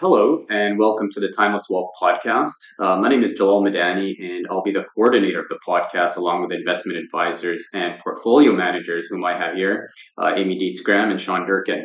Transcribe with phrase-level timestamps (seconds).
[0.00, 2.54] Hello, and welcome to the Timeless Wealth Podcast.
[2.78, 6.42] Uh, my name is Jalal Madani, and I'll be the coordinator of the podcast along
[6.42, 11.20] with investment advisors and portfolio managers whom I have here, uh, Amy Dietz Graham and
[11.20, 11.84] Sean Durkin.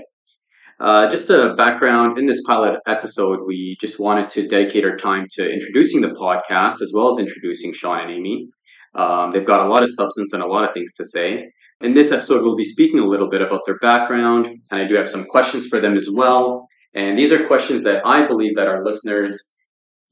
[0.79, 5.25] Uh, just a background in this pilot episode, we just wanted to dedicate our time
[5.31, 8.47] to introducing the podcast as well as introducing Sean and Amy.
[8.93, 11.45] Um, they've got a lot of substance and a lot of things to say.
[11.81, 14.93] In this episode, we'll be speaking a little bit about their background, and I do
[14.97, 16.67] have some questions for them as well.
[16.95, 19.55] And these are questions that I believe that our listeners,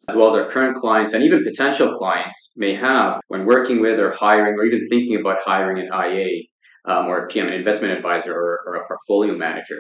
[0.09, 3.99] as well as our current clients and even potential clients, may have when working with
[3.99, 6.27] or hiring or even thinking about hiring an IA
[6.86, 9.80] um, or a PM, an investment advisor or, or a portfolio manager.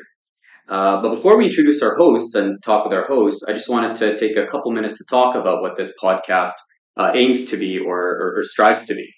[0.69, 3.95] Uh, but before we introduce our hosts and talk with our hosts, I just wanted
[3.95, 6.53] to take a couple minutes to talk about what this podcast
[6.97, 9.09] uh, aims to be or, or, or strives to be.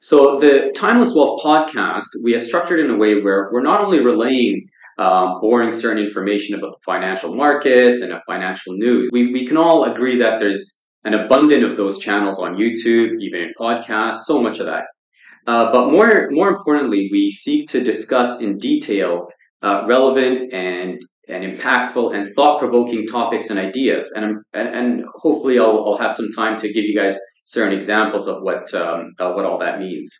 [0.00, 4.00] So the Timeless Wealth podcast, we have structured in a way where we're not only
[4.00, 4.66] relaying
[4.98, 9.08] um, boring certain information about the financial markets and the financial news.
[9.12, 13.40] We, we can all agree that there's an abundance of those channels on YouTube, even
[13.40, 14.84] in podcasts, so much of that.
[15.46, 19.28] Uh, but more, more importantly, we seek to discuss in detail
[19.62, 24.12] uh, relevant and, and impactful and thought-provoking topics and ideas.
[24.14, 28.28] And, and, and hopefully I'll, I'll have some time to give you guys certain examples
[28.28, 30.14] of what, um, uh, what all that means.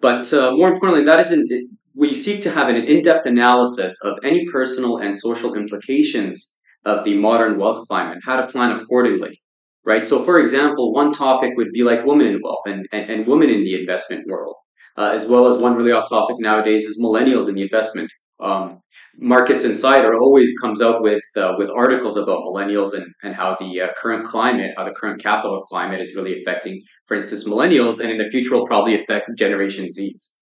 [0.00, 1.50] But uh, more importantly, that isn't
[1.94, 7.16] we seek to have an in-depth analysis of any personal and social implications of the
[7.16, 9.40] modern wealth climate, how to plan accordingly,
[9.84, 10.04] right?
[10.04, 13.50] So, for example, one topic would be like women in wealth and, and, and women
[13.50, 14.54] in the investment world,
[14.96, 18.10] uh, as well as one really hot topic nowadays is millennials in the investment.
[18.40, 18.80] Um,
[19.18, 23.82] Markets Insider always comes out with uh, with articles about millennials and, and how the
[23.82, 28.10] uh, current climate, how the current capital climate is really affecting, for instance, millennials, and
[28.10, 30.39] in the future will probably affect Generation Zs.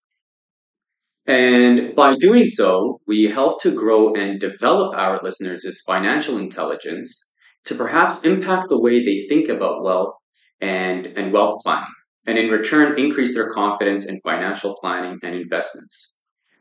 [1.29, 7.31] And by doing so, we help to grow and develop our listeners' financial intelligence
[7.67, 10.15] to perhaps impact the way they think about wealth
[10.59, 11.85] and, and wealth planning,
[12.27, 16.17] and in return, increase their confidence in financial planning and investments.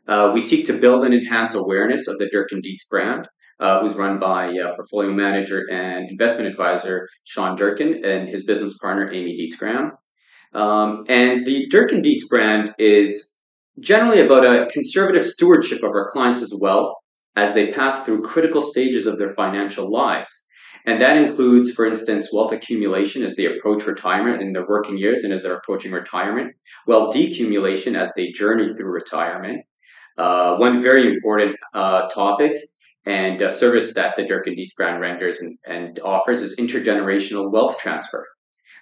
[0.06, 3.26] Uh, we seek to build and enhance awareness of the Durkin Dietz brand,
[3.60, 8.76] uh, who's run by uh, portfolio manager and investment advisor Sean Durkin and his business
[8.76, 9.92] partner Amy Dietz Graham.
[10.52, 13.27] Um, and the Durkin Dietz brand is
[13.80, 16.94] generally about a conservative stewardship of our clients' wealth
[17.36, 20.48] as they pass through critical stages of their financial lives.
[20.86, 25.24] And that includes, for instance, wealth accumulation as they approach retirement in their working years
[25.24, 26.54] and as they're approaching retirement,
[26.86, 29.64] wealth decumulation as they journey through retirement.
[30.16, 32.56] Uh, one very important uh, topic
[33.06, 38.26] and service that the Durkin Dietz brand renders and, and, offers is intergenerational wealth transfer.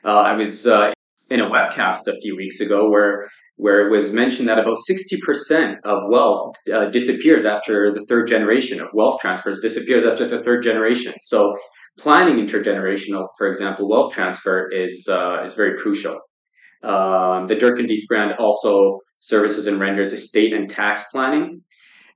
[0.05, 0.93] Uh, I was uh,
[1.31, 5.77] in a webcast a few weeks ago where where it was mentioned that about 60%
[5.85, 10.63] of wealth uh, disappears after the third generation of wealth transfers disappears after the third
[10.63, 11.15] generation.
[11.23, 11.57] So
[11.99, 16.19] planning intergenerational for example wealth transfer is uh, is very crucial.
[16.83, 21.63] Um, the Durkin Dietz brand also services and renders estate and tax planning.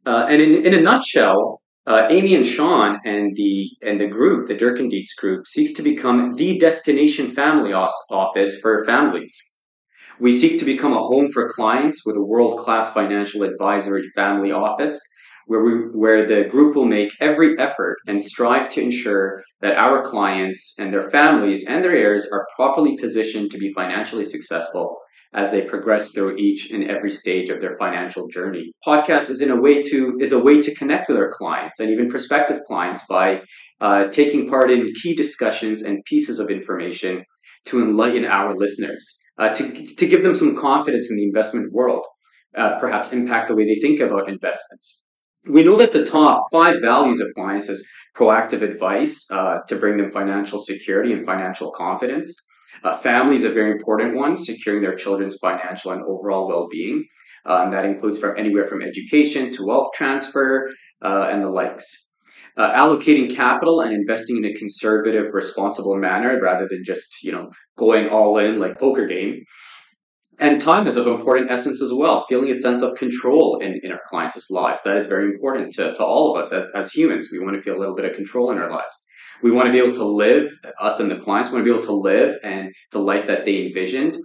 [0.06, 4.46] Uh, and in, in a nutshell uh, Amy and Sean and the and the group,
[4.46, 9.49] the Durkin Dietz group, seeks to become the destination family office for families.
[10.20, 15.00] We seek to become a home for clients with a world-class financial advisory family office
[15.46, 20.02] where, we, where the group will make every effort and strive to ensure that our
[20.02, 24.98] clients and their families and their heirs are properly positioned to be financially successful
[25.32, 28.72] as they progress through each and every stage of their financial journey.
[28.86, 31.88] Podcast is in a way to is a way to connect with our clients and
[31.88, 33.40] even prospective clients by
[33.80, 37.24] uh, taking part in key discussions and pieces of information
[37.64, 42.04] to enlighten our listeners uh, to, to give them some confidence in the investment world,
[42.56, 45.04] uh, perhaps impact the way they think about investments.
[45.48, 49.96] We know that the top five values of clients is proactive advice uh, to bring
[49.96, 52.36] them financial security and financial confidence.
[52.82, 57.04] Uh, family is a very important one, securing their children's financial and overall well-being.
[57.46, 60.68] Um, that includes from anywhere from education to wealth transfer
[61.02, 62.09] uh, and the likes
[62.60, 67.48] uh, allocating capital and investing in a conservative, responsible manner rather than just you know
[67.78, 69.42] going all in like poker game.
[70.38, 72.24] And time is of important essence as well.
[72.28, 74.82] Feeling a sense of control in, in our clients' lives.
[74.82, 77.28] That is very important to, to all of us as, as humans.
[77.30, 78.94] We want to feel a little bit of control in our lives.
[79.42, 81.86] We want to be able to live, us and the clients want to be able
[81.88, 84.16] to live and the life that they envisioned,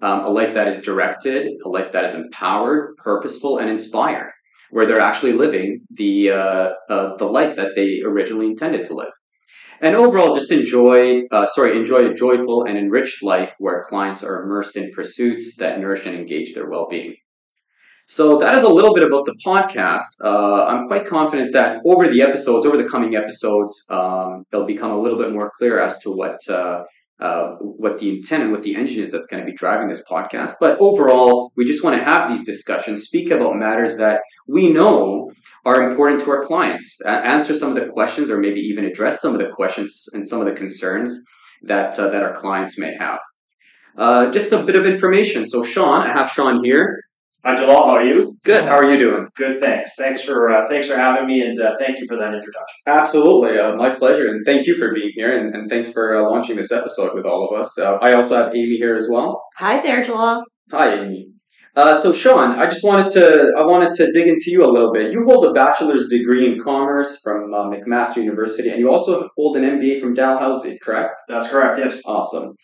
[0.00, 4.33] um, a life that is directed, a life that is empowered, purposeful, and inspired
[4.74, 9.14] where they're actually living the uh, uh, the life that they originally intended to live.
[9.80, 14.42] And overall, just enjoy, uh, sorry, enjoy a joyful and enriched life where clients are
[14.42, 17.14] immersed in pursuits that nourish and engage their well-being.
[18.08, 20.10] So that is a little bit about the podcast.
[20.22, 24.90] Uh, I'm quite confident that over the episodes, over the coming episodes, um, it'll become
[24.90, 26.40] a little bit more clear as to what
[27.20, 30.04] uh, what the intent and what the engine is that's going to be driving this
[30.10, 30.54] podcast.
[30.60, 35.30] But overall, we just want to have these discussions, speak about matters that we know
[35.64, 39.32] are important to our clients, answer some of the questions, or maybe even address some
[39.32, 41.24] of the questions and some of the concerns
[41.62, 43.20] that uh, that our clients may have.
[43.96, 45.46] Uh, just a bit of information.
[45.46, 47.00] So, Sean, I have Sean here.
[47.46, 47.84] Hi, Jalal.
[47.84, 48.38] How are you?
[48.42, 48.64] Good.
[48.64, 49.28] How are you doing?
[49.36, 49.60] Good.
[49.60, 49.96] Thanks.
[49.96, 52.76] Thanks for uh, thanks for having me, and uh, thank you for that introduction.
[52.86, 56.30] Absolutely, uh, my pleasure, and thank you for being here, and, and thanks for uh,
[56.30, 57.78] launching this episode with all of us.
[57.78, 59.42] Uh, I also have Amy here as well.
[59.58, 60.42] Hi there, Jalal.
[60.70, 61.26] Hi, Amy.
[61.76, 64.90] Uh, so, Sean, I just wanted to I wanted to dig into you a little
[64.90, 65.12] bit.
[65.12, 69.64] You hold a bachelor's degree in commerce from McMaster University, and you also hold an
[69.64, 71.20] MBA from Dalhousie, correct?
[71.28, 71.78] That's correct.
[71.78, 72.00] Yes.
[72.06, 72.54] Awesome.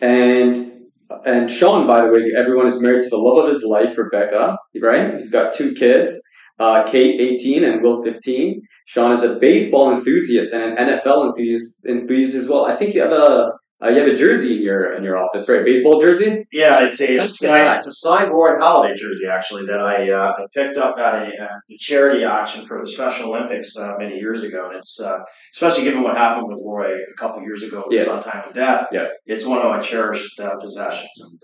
[0.00, 0.79] And
[1.24, 4.56] and Sean, by the way, everyone is married to the love of his life, Rebecca,
[4.80, 5.14] right?
[5.14, 6.20] He's got two kids,
[6.58, 8.60] uh, Kate, 18, and Will, 15.
[8.86, 12.66] Sean is a baseball enthusiast and an NFL enthusiast, enthusiast as well.
[12.66, 15.48] I think you have a uh, you have a jersey in your in your office,
[15.48, 15.64] right?
[15.64, 16.46] Baseball jersey.
[16.52, 20.32] Yeah, it's a it's, a, it's a signed Roy Halladay jersey actually that I uh,
[20.38, 24.16] I picked up at a, uh, a, charity auction for the Special Olympics uh, many
[24.16, 25.18] years ago, and it's uh,
[25.54, 28.02] especially given what happened with Roy a couple years ago, he yeah.
[28.02, 28.88] was on time of death.
[28.92, 31.40] Yeah, it's one of my cherished uh, possessions, and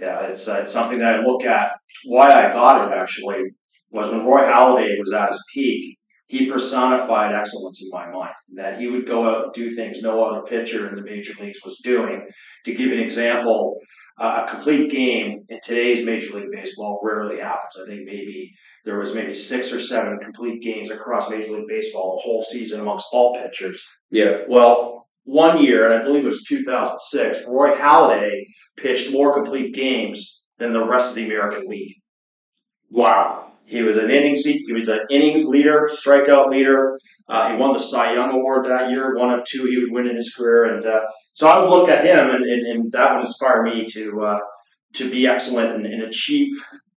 [0.00, 1.72] yeah, it's it's something that I look at.
[2.06, 3.50] Why I got it actually
[3.90, 5.97] was when Roy Halladay was at his peak
[6.28, 8.34] he personified excellence in my mind.
[8.54, 11.60] That he would go out and do things no other pitcher in the major leagues
[11.64, 12.26] was doing.
[12.66, 13.78] To give an example,
[14.18, 17.76] uh, a complete game in today's Major League Baseball rarely happens.
[17.82, 18.52] I think maybe
[18.84, 22.80] there was maybe six or seven complete games across Major League Baseball the whole season
[22.80, 23.82] amongst all pitchers.
[24.10, 24.42] Yeah.
[24.48, 28.44] Well, one year, and I believe it was 2006, Roy Halladay
[28.76, 31.94] pitched more complete games than the rest of the American League.
[32.90, 33.47] Wow.
[33.68, 36.98] He was an innings he was an innings leader, strikeout leader.
[37.28, 40.08] Uh, he won the Cy Young Award that year, one of two he would win
[40.08, 40.74] in his career.
[40.74, 41.04] And uh,
[41.34, 44.40] so I would look at him, and, and, and that would inspire me to uh,
[44.94, 46.50] to be excellent and, and, achieve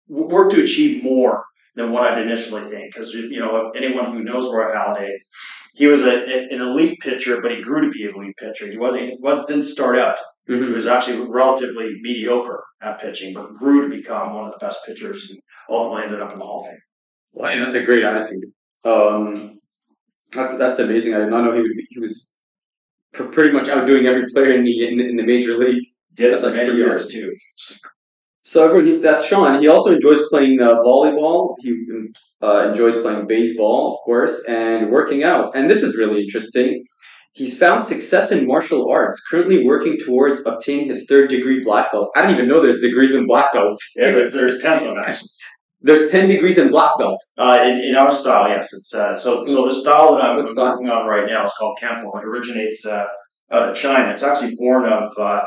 [0.07, 1.43] work to achieve more
[1.75, 2.93] than what I'd initially think.
[2.93, 5.15] Because you know anyone who knows Roy Halladay,
[5.73, 8.69] he was a, an elite pitcher, but he grew to be an elite pitcher.
[8.69, 10.19] He wasn't he was, didn't start out
[10.49, 10.73] Mm-hmm.
[10.73, 15.29] Was actually relatively mediocre at pitching, but grew to become one of the best pitchers
[15.29, 16.79] and ultimately ended up in the Hall of Fame.
[17.33, 18.45] Well, that's a great attitude.
[18.83, 19.59] Um,
[20.31, 21.13] that's that's amazing.
[21.13, 22.35] I did not know he would be, he was
[23.13, 25.83] pretty much outdoing every player in the in the, in the major league.
[26.15, 27.31] Did that's like many years too.
[28.41, 29.59] So everyone, that's Sean.
[29.59, 31.53] He also enjoys playing uh, volleyball.
[31.61, 31.85] He
[32.41, 35.55] uh, enjoys playing baseball, of course, and working out.
[35.55, 36.83] And this is really interesting.
[37.39, 42.11] He's found success in martial arts, currently working towards obtaining his third degree black belt.
[42.13, 43.79] I don't even know there's degrees in black belts.
[43.95, 45.29] Yeah, there's, there's 10 of them actually.
[45.79, 47.17] There's 10 degrees in black belt.
[47.37, 48.73] Uh, in, in our style, yes.
[48.73, 52.09] It's uh, So so the style that I'm, working on right now is called Kempo.
[52.19, 53.05] It originates uh,
[53.53, 54.11] out of China.
[54.11, 55.45] It's actually born of uh,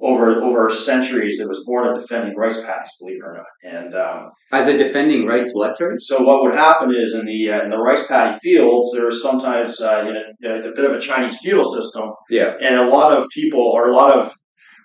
[0.00, 3.74] over over centuries, it was born of defending rice paddies, believe it or not.
[3.74, 5.96] And um, as a defending rice, what sir?
[5.98, 9.22] So what would happen is in the uh, in the rice paddy fields, there is
[9.22, 12.10] sometimes uh, you know, a bit of a Chinese feudal system.
[12.30, 12.54] Yeah.
[12.60, 14.32] And a lot of people or a lot of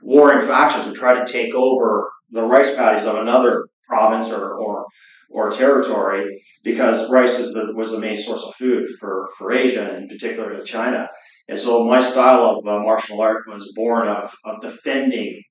[0.01, 4.85] warring factions would try to take over the rice paddies of another province or or,
[5.29, 9.87] or territory because rice is the, was the main source of food for, for Asia
[9.87, 11.07] and in particular China.
[11.49, 15.41] And so my style of uh, martial art was born of, of defending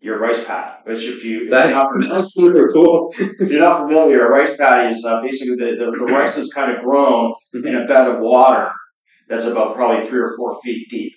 [0.00, 0.76] your rice paddy.
[0.84, 3.14] Which, if you that, if not familiar, that's super cool.
[3.18, 6.52] if you're not familiar, a rice paddy is uh, basically the, the, the, rice is
[6.52, 7.66] kind of grown mm-hmm.
[7.66, 8.70] in a bed of water
[9.28, 11.12] that's about probably three or four feet deep.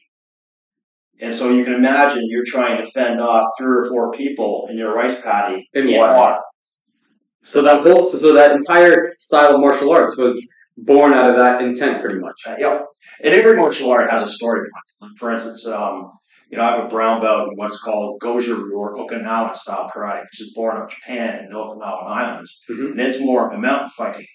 [1.21, 4.77] And so you can imagine you're trying to fend off three or four people in
[4.77, 6.13] your rice paddy in, in water.
[6.13, 6.39] water.
[7.43, 10.37] So that whole so, so that entire style of martial arts was
[10.77, 12.41] born out of that intent, pretty much.
[12.45, 12.85] Uh, yep.
[13.23, 15.19] And every martial art has a story behind it.
[15.19, 16.11] For instance, um,
[16.49, 20.23] you know, I have a brown belt in what's called Goju or Okinawan style karate,
[20.23, 22.61] which is born of Japan and the Okinawan Islands.
[22.69, 22.91] Mm-hmm.
[22.91, 24.27] And it's more of a mountain fighting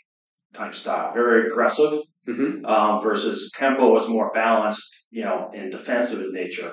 [0.53, 2.65] type style, very aggressive, mm-hmm.
[2.67, 6.73] um, versus Kempo is more balanced, you know, and defensive in nature.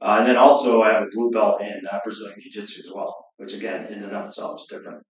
[0.00, 2.92] Uh, and then also I have a blue belt in uh, Brazilian Jiu Jitsu as
[2.92, 5.04] well, which again, in and of itself is different.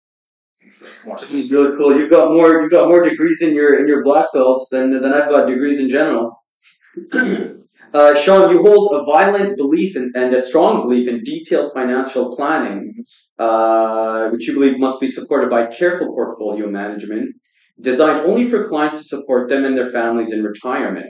[1.29, 1.99] He's really cool.
[1.99, 2.61] You've got more.
[2.61, 5.79] You've got more degrees in your in your black belts than than I've got degrees
[5.79, 6.37] in general.
[7.95, 12.35] uh, Sean, you hold a violent belief in, and a strong belief in detailed financial
[12.35, 13.05] planning,
[13.39, 17.35] uh, which you believe must be supported by careful portfolio management,
[17.81, 21.07] designed only for clients to support them and their families in retirement.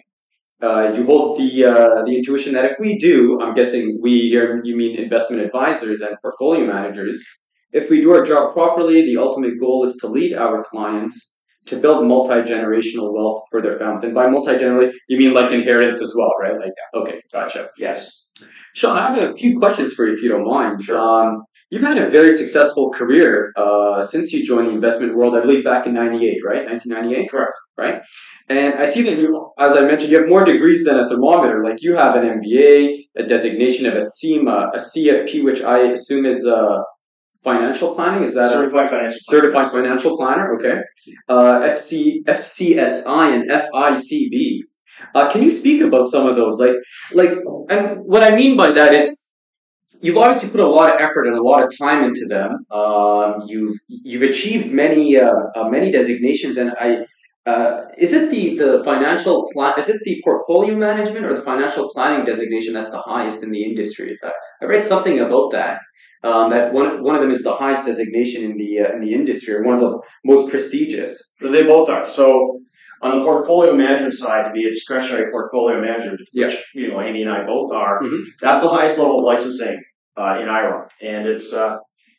[0.63, 4.11] Uh, you hold the uh, the intuition that if we do, I'm guessing we
[4.65, 7.25] you mean investment advisors and portfolio managers,
[7.73, 11.77] if we do our job properly, the ultimate goal is to lead our clients to
[11.77, 14.05] build multi-generational wealth for their families.
[14.05, 16.59] And by multi-generational, you mean like inheritance as well, right?
[16.59, 17.69] Like, okay, gotcha.
[17.79, 18.29] Yes.
[18.75, 20.83] Sean, I have a few questions for you if you don't mind.
[20.83, 20.99] Sure.
[20.99, 25.43] Um, you've had a very successful career uh, since you joined the investment world, I
[25.43, 26.67] believe back in 98, right?
[26.67, 27.31] 1998?
[27.31, 27.53] Correct.
[27.77, 28.03] Right?
[28.49, 31.63] And I see that you, as I mentioned, you have more degrees than a thermometer.
[31.63, 36.27] Like you have an MBA, a designation of a CIMA, a CFP, which I assume
[36.27, 36.81] is uh,
[37.43, 38.25] financial planning.
[38.25, 39.83] Is that a- certified financial certified planner.
[39.83, 40.55] financial planner?
[40.57, 40.81] Okay.
[41.29, 44.61] Uh, FC, FCSI and FICB.
[45.15, 46.61] Uh, can you speak about some of those?
[46.61, 46.77] Like,
[47.13, 47.33] like,
[47.71, 49.19] and what I mean by that is,
[50.03, 52.65] you've obviously put a lot of effort and a lot of time into them.
[52.71, 57.07] Um, you've you've achieved many uh, uh, many designations, and I.
[57.47, 59.73] Uh, is it the, the financial plan?
[59.79, 63.65] Is it the portfolio management or the financial planning designation that's the highest in the
[63.65, 64.19] industry?
[64.23, 65.81] I read something about that.
[66.23, 69.15] Um, that one one of them is the highest designation in the uh, in the
[69.15, 71.33] industry, or one of the most prestigious.
[71.41, 72.07] They both are.
[72.07, 72.61] So
[73.03, 76.51] on the portfolio management side, to be a discretionary portfolio manager, which Yeah.
[76.75, 78.23] you know Amy and I both are, Mhm.
[78.43, 79.81] that's the highest level of licensing
[80.19, 81.77] uh, in IIROC, and it's uh,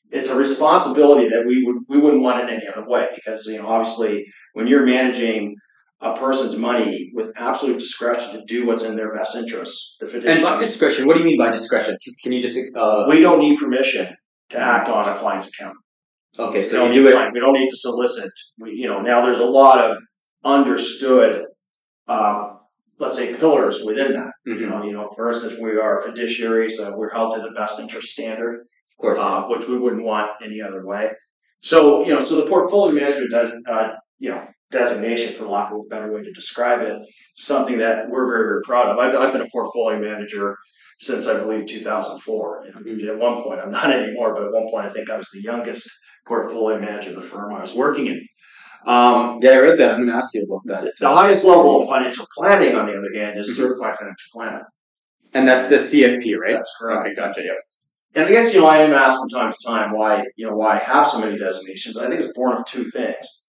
[0.10, 3.60] it's a responsibility that we would we wouldn't want in any other way because you
[3.62, 5.56] know obviously when you're managing
[6.02, 10.42] a person's money with absolute discretion to do what's in their best interest, the And
[10.42, 11.98] by discretion, what do you mean by discretion?
[12.24, 14.16] Can- you just uh, we don't need permission
[14.50, 15.76] to act on a client's account.
[16.40, 16.58] okay?
[16.60, 17.14] We So don't you need do it.
[17.14, 18.32] client- We don't need to solicit.
[18.60, 19.98] We, you know, now there's a lot of
[20.44, 21.46] understood,
[22.08, 22.60] um,
[23.00, 24.32] let's say, pillars within that.
[24.46, 26.80] You Mhm, know, you know, for instance, we are fiduciaries.
[26.80, 29.20] Uh, we're held to the best interest standard, Of course.
[29.20, 31.12] uh, which we wouldn't want any other way.
[31.62, 33.90] So, you know, so the portfolio management does, uh,
[34.20, 36.98] you know, designation, for lack of a better way to describe it,
[37.36, 38.98] something that we're very, very proud of.
[38.98, 40.58] I've, I've been a portfolio manager
[41.00, 42.64] since I believe 2004.
[42.76, 45.30] And At one point, I'm not anymore, but at one point, I think I was
[45.34, 45.90] the youngest
[46.28, 48.26] portfolio manager of the firm I was working in.
[48.86, 49.92] Um, yeah, I read that.
[49.92, 50.92] I'm going to ask you about that.
[51.00, 53.56] the highest level of financial planning, on the other hand, is Mhm.
[53.58, 54.66] certified financial planner.
[55.34, 56.56] And that's the CFP, right?
[56.56, 57.06] That's correct.
[57.06, 57.44] Okay, gotcha.
[57.44, 57.52] Yeah.
[58.16, 60.56] And I guess you know I am asked from time to time why you know
[60.56, 61.98] why I have so many designations.
[61.98, 63.41] I think it's born of two things.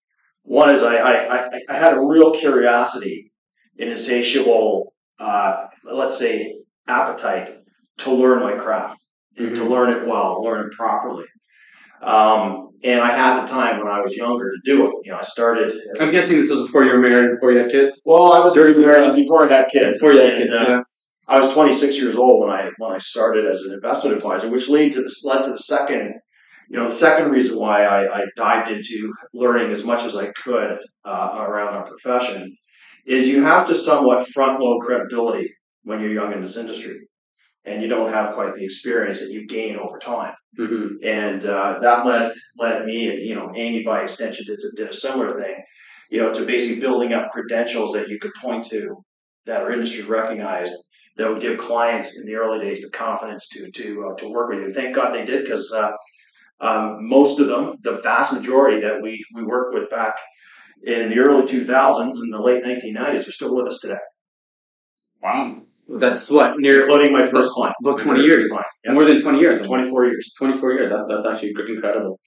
[0.43, 3.31] One is I I, I, I had a real curiosity,
[3.79, 6.55] an insatiable, uh, let's say,
[6.87, 7.55] appetite
[7.99, 8.99] to learn my craft,
[9.37, 9.69] to Mhm.
[9.69, 11.25] learn it well, learn it properly.
[12.01, 14.93] Um, and I had the time when I was younger to do it.
[15.05, 15.71] You know, I started.
[16.01, 18.01] I'm guessing this was before you were married, before you had kids.
[18.05, 19.99] well, I was During your- before I had kids.
[19.99, 20.53] Before you had And, kids.
[20.61, 20.81] uh, yeah.
[21.29, 24.67] I was 26 years old when I when I started as an investment advisor, which
[24.67, 26.15] led to this led to the second,
[26.73, 30.31] you know, the second reason why I, I dived into learning as much as I
[30.31, 32.51] could uh, around our profession
[33.05, 35.53] is you have to somewhat front load credibility
[35.83, 36.97] when you're young in this industry,
[37.65, 40.33] and you don't have quite the experience that you gain over time.
[40.57, 40.95] Mhm.
[41.03, 44.93] And uh, that led led me, and you know, Amy by extension did, did a
[44.93, 45.55] similar thing,
[46.09, 48.95] you know, to basically building up credentials that you could point to
[49.45, 50.73] that are industry recognized
[51.17, 54.49] that would give clients in the early days the confidence to to uh, to work
[54.49, 54.71] with you.
[54.71, 55.91] Thank God they did because uh,
[56.59, 60.15] um, most of them, the vast majority that we we worked with back
[60.83, 63.99] in the early 2000s and the late 1990s, are still with us today,
[65.21, 65.61] Wow.
[65.99, 67.75] That's what near including my first client.
[67.83, 68.49] about 20 years.
[68.85, 68.93] Yep.
[68.93, 69.65] more than 20 years.
[69.65, 70.33] 24 years.
[70.37, 70.89] 24 years.
[70.89, 72.19] That, that's actually incredible.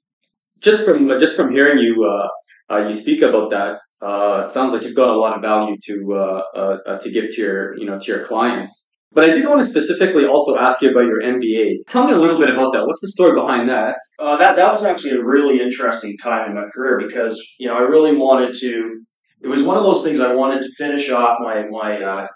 [0.61, 2.29] Just from just from hearing you uh,
[2.73, 5.77] uh, you speak about that, uh, it sounds like you've got a lot of value
[5.85, 8.86] to uh, uh, uh, to give to your you know to your clients.
[9.13, 11.87] But I did want to specifically also ask you about your MBA.
[11.87, 12.87] Tell me a little bit about that.
[12.87, 13.97] What's the story behind that?
[14.19, 17.77] Uh, that that was actually a really interesting time in my career because you know
[17.77, 19.01] I really wanted to.
[19.43, 22.27] It was one of those things I wanted to finish off my my uh,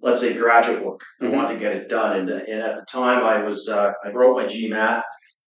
[0.00, 1.00] let's say graduate work.
[1.20, 1.32] I Mhm.
[1.32, 4.36] wanted to get it done, and, and at the time I was uh, I wrote
[4.36, 5.02] my GMAT,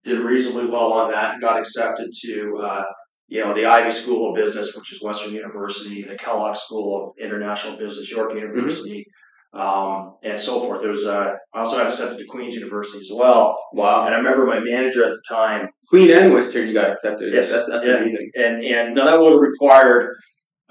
[0.05, 2.85] did reasonably well on that, and got accepted to uh,
[3.29, 7.25] you know the Ivey School of Business, which is Western University, the Kellogg School of
[7.25, 9.07] International Business, York University.
[9.55, 10.81] Um, and so forth.
[10.81, 13.59] There was uh, I also got accepted to Queen's University as well.
[13.75, 14.07] Wow.
[14.07, 17.35] And I remember my manager at the time Queen and Western, you got accepted.
[17.35, 17.97] Yes, That's, that's yeah.
[17.97, 18.31] amazing.
[18.35, 20.15] and and now that would have required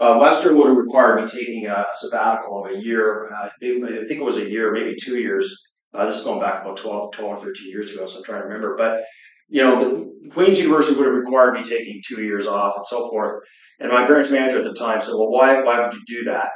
[0.01, 3.31] uh, Western would have required me taking a sabbatical of a year.
[3.31, 5.55] Uh, I think it was a year, maybe two years.
[5.93, 8.41] Uh, this is going back about 12, 12 or 13 years ago, so I'm trying
[8.41, 8.75] to remember.
[8.75, 9.01] But,
[9.47, 13.09] you know, the Queen's University would have required me taking two years off and so
[13.09, 13.43] forth.
[13.79, 16.50] And my branch manager at the time said, well, why, why would you do that?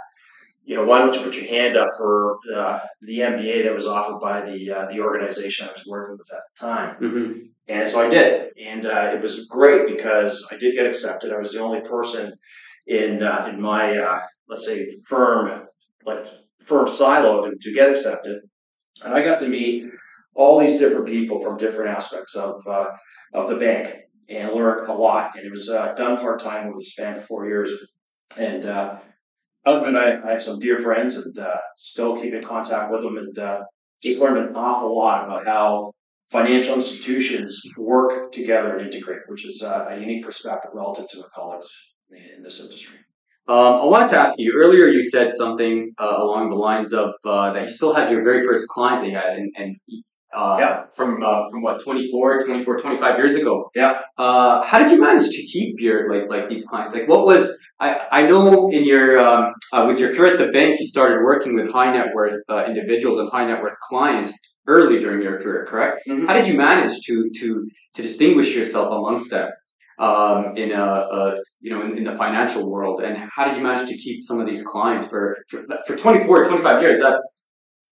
[0.65, 3.87] You know, why don't you put your hand up for uh, the MBA that was
[3.87, 6.95] offered by the uh, the organization I was working with at the time?
[6.97, 7.31] hmm
[7.67, 11.31] And so I did, and uh, it was great because I did get accepted.
[11.33, 12.33] I was the only person
[12.87, 14.19] in uh, in my uh,
[14.49, 15.65] let's say firm
[16.05, 16.25] like
[16.63, 18.37] firm silo to, to get accepted,
[19.03, 19.85] and I got to meet
[20.33, 22.89] all these different people from different aspects of uh,
[23.33, 23.85] of the bank.
[24.29, 25.35] and learned a lot.
[25.35, 27.69] And it was uh, done part time over the span of four years.
[28.37, 28.97] And uh,
[29.65, 33.01] other than I, I have some dear friends and uh, still keep in contact with
[33.01, 33.59] them, and uh,
[34.03, 35.91] just learned an awful lot about how
[36.31, 41.25] financial institutions work together and integrate, which is uh, a unique perspective relative to my
[41.33, 41.71] colleagues
[42.11, 42.97] in this industry.
[43.47, 44.87] Um, I wanted to ask you earlier.
[44.87, 48.45] You said something uh, along the lines of uh, that you still had your very
[48.45, 49.75] first client that you had, and, and
[50.35, 50.85] uh, Yeah.
[50.95, 53.69] from uh, from what 24, 24, 25 years ago.
[53.75, 54.01] Yeah.
[54.17, 56.95] Uh, how did you manage to keep your like like these clients?
[56.95, 60.51] Like, what was I I know in your um, uh, with your career at the
[60.51, 64.33] bank, you started working with high net worth uh, individuals and high net worth clients
[64.67, 65.99] early during your career, correct?
[66.07, 66.27] Mhm.
[66.27, 69.49] How did you manage to to to distinguish yourself amongst them?
[69.97, 73.63] Um, in a, a you know in, in the financial world, and how did you
[73.63, 76.99] manage to keep some of these clients for for, for 24, 25 years?
[76.99, 77.21] That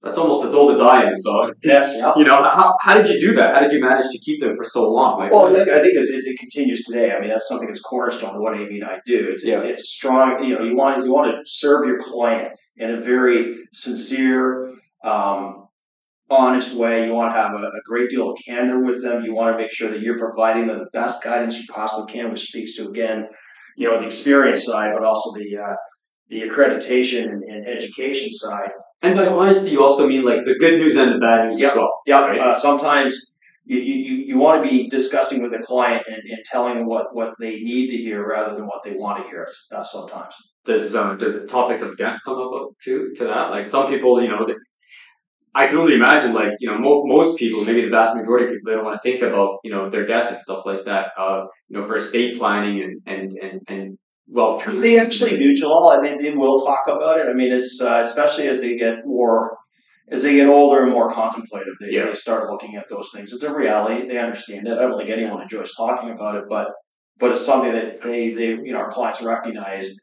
[0.04, 1.16] that's almost as old as I am.
[1.16, 1.96] So Yes.
[2.18, 3.54] you know, how, how did you do that?
[3.54, 5.20] How did you manage to keep them for so long?
[5.20, 7.14] Like, Well, I think, I think it, it continues today.
[7.14, 9.30] I mean, that's something that's cornerstone to what Amy and I do.
[9.32, 9.62] It's, Yeah.
[9.62, 13.00] it's a strong, you know, you want you want to serve your client in a
[13.00, 15.68] very sincere, um,
[16.30, 17.06] honest way.
[17.06, 19.24] You want to have a, a great deal of candor with them.
[19.24, 22.30] You want to make sure that you're providing them the best guidance you possibly can,
[22.30, 23.28] which speaks to again,
[23.78, 25.76] you know, the experience side, but also the uh,
[26.30, 28.72] the accreditation and, and education side.
[29.04, 31.62] And by honesty, you also mean like the good news and the bad news as
[31.62, 31.76] Yeah.
[31.76, 31.94] well.
[32.06, 32.40] Yeah, Right.
[32.40, 33.34] uh, sometimes
[33.66, 37.16] you, you, you want to be discussing with a client and, and telling them what,
[37.16, 40.36] what they need to hear rather than what they want to hear uh, sometimes.
[40.66, 43.52] Does um, does the topic of death come up to to that?
[43.52, 44.56] Like some people, you know, they,
[45.56, 46.34] I can only imagine.
[46.34, 48.96] Like you know, mo- most people, maybe the vast majority of people, they don't want
[49.02, 51.08] to think about you know their death and stuff like that.
[51.18, 53.98] Uh, you know, for estate planning and and and, and
[54.34, 54.82] wealth transfer.
[54.82, 57.28] They actually do, Jalal, and they, they will talk about it.
[57.28, 59.58] I mean, it's uh, especially as they get more,
[60.10, 62.08] as they get older and more contemplative, they, Yeah.
[62.08, 63.32] they start looking at those things.
[63.34, 64.08] It's a reality.
[64.08, 64.78] They understand it.
[64.78, 66.68] I don't think anyone enjoys talking about it, but
[67.20, 69.94] but it's something that they, they you know, our clients recognize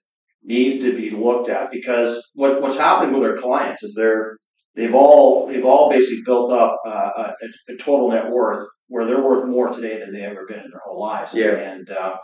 [0.44, 4.36] needs to be looked at because what, what's happening with our clients is they're
[4.76, 9.22] they've all they've all basically built up uh, a, a total net worth where they're
[9.22, 11.34] worth more today than they ever been in their whole lives.
[11.34, 11.56] Yeah.
[11.56, 12.16] And uh,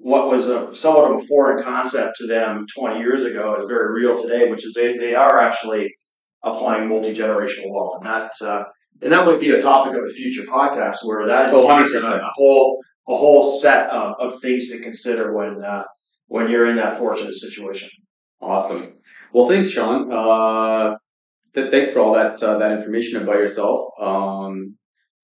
[0.00, 3.92] what was a somewhat of a foreign concept to them 20 years ago is very
[3.92, 5.92] real today, which is they, they are actually
[6.44, 8.64] applying multi generational wealth, and that uh,
[9.02, 11.82] and that might be a topic of a future podcast where that Oh, 100%.
[11.84, 15.84] is a whole a whole set of, of things to consider when uh,
[16.26, 17.88] when you're in that fortunate situation.
[18.40, 18.94] Awesome.
[19.32, 20.10] Well, thanks, Sean.
[20.12, 20.96] Uh,
[21.54, 23.80] th- thanks for all that uh, that information about yourself.
[24.00, 24.76] Um,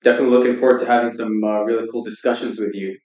[0.02, 2.96] definitely looking forward to having some uh, really cool discussions with you.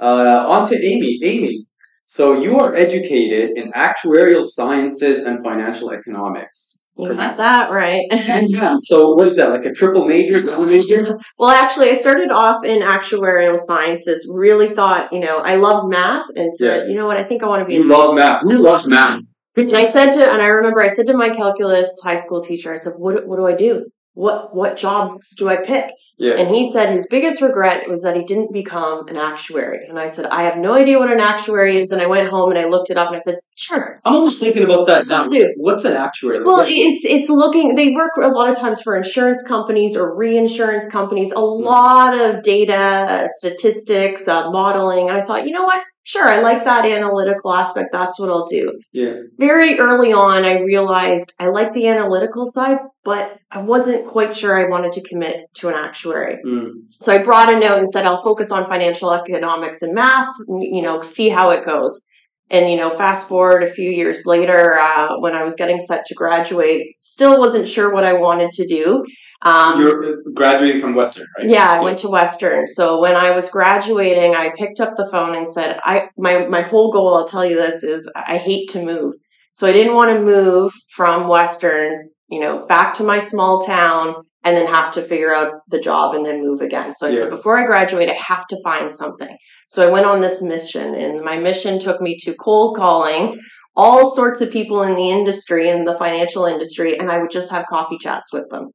[0.00, 1.18] Uh, on to Amy.
[1.22, 1.66] Amy,
[2.04, 6.86] so you are educated in actuarial sciences and financial economics.
[6.98, 8.06] You got that right.
[8.10, 8.76] yeah.
[8.80, 9.50] So what is that?
[9.50, 11.18] Like a triple major, double major?
[11.38, 14.30] well, actually, I started off in actuarial sciences.
[14.32, 17.46] Really thought, you know, I love math, and said, you know what, I think I
[17.46, 17.74] want to be.
[17.74, 18.40] You love math.
[18.42, 19.20] Who loves math?
[19.56, 22.72] And I said to, and I remember I said to my calculus high school teacher,
[22.72, 23.86] I said, "What what do I do?
[24.14, 26.34] What what jobs do I pick?" Yeah.
[26.34, 29.86] And he said his biggest regret was that he didn't become an actuary.
[29.88, 32.50] And I said, "I have no idea what an actuary is." And I went home
[32.50, 35.28] and I looked it up, and I said, "Sure." I'm almost thinking about that now.
[35.58, 36.42] What's an actuary?
[36.42, 37.74] Well, what- it's it's looking.
[37.74, 41.32] They work a lot of times for insurance companies or reinsurance companies.
[41.32, 45.08] A lot of data, statistics, uh, modeling.
[45.08, 45.82] And I thought, you know what?
[46.04, 47.88] Sure, I like that analytical aspect.
[47.92, 48.72] That's what I'll do.
[48.92, 49.14] yeah.
[49.38, 54.56] very early on, I realized I liked the analytical side, but I wasn't quite sure
[54.56, 56.05] I wanted to commit to an actuary.
[56.44, 56.70] Mm.
[56.90, 60.82] So I brought a note and said, I'll focus on financial economics and math, you
[60.82, 62.02] know, see how it goes.
[62.48, 66.06] And, you know, fast forward a few years later, uh, when I was getting set
[66.06, 69.04] to graduate, still wasn't sure what I wanted to do.
[69.42, 71.50] Um, You're uh, graduating from Western, right?
[71.50, 72.66] yeah, I went to Western.
[72.66, 76.62] So when I was graduating, I picked up the phone and said, "I my my
[76.62, 79.14] whole goal, I'll tell you this, is I hate to move.
[79.52, 84.14] So I didn't want to move from Western, you know, back to my small town
[84.44, 86.92] and then have to figure out the job and then move again.
[86.92, 87.18] So I Yeah.
[87.20, 89.36] said, before I graduate, I have to find something.
[89.68, 93.38] So I went on this mission, and my mission took me to cold calling
[93.74, 97.50] all sorts of people in the industry, in the financial industry, and I would just
[97.50, 98.70] have coffee chats with them.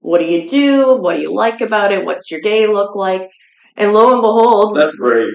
[0.00, 0.96] What do you do?
[0.96, 2.04] What do you like about it?
[2.04, 3.28] What's your day look like?
[3.76, 5.28] And lo and behold, That's brave.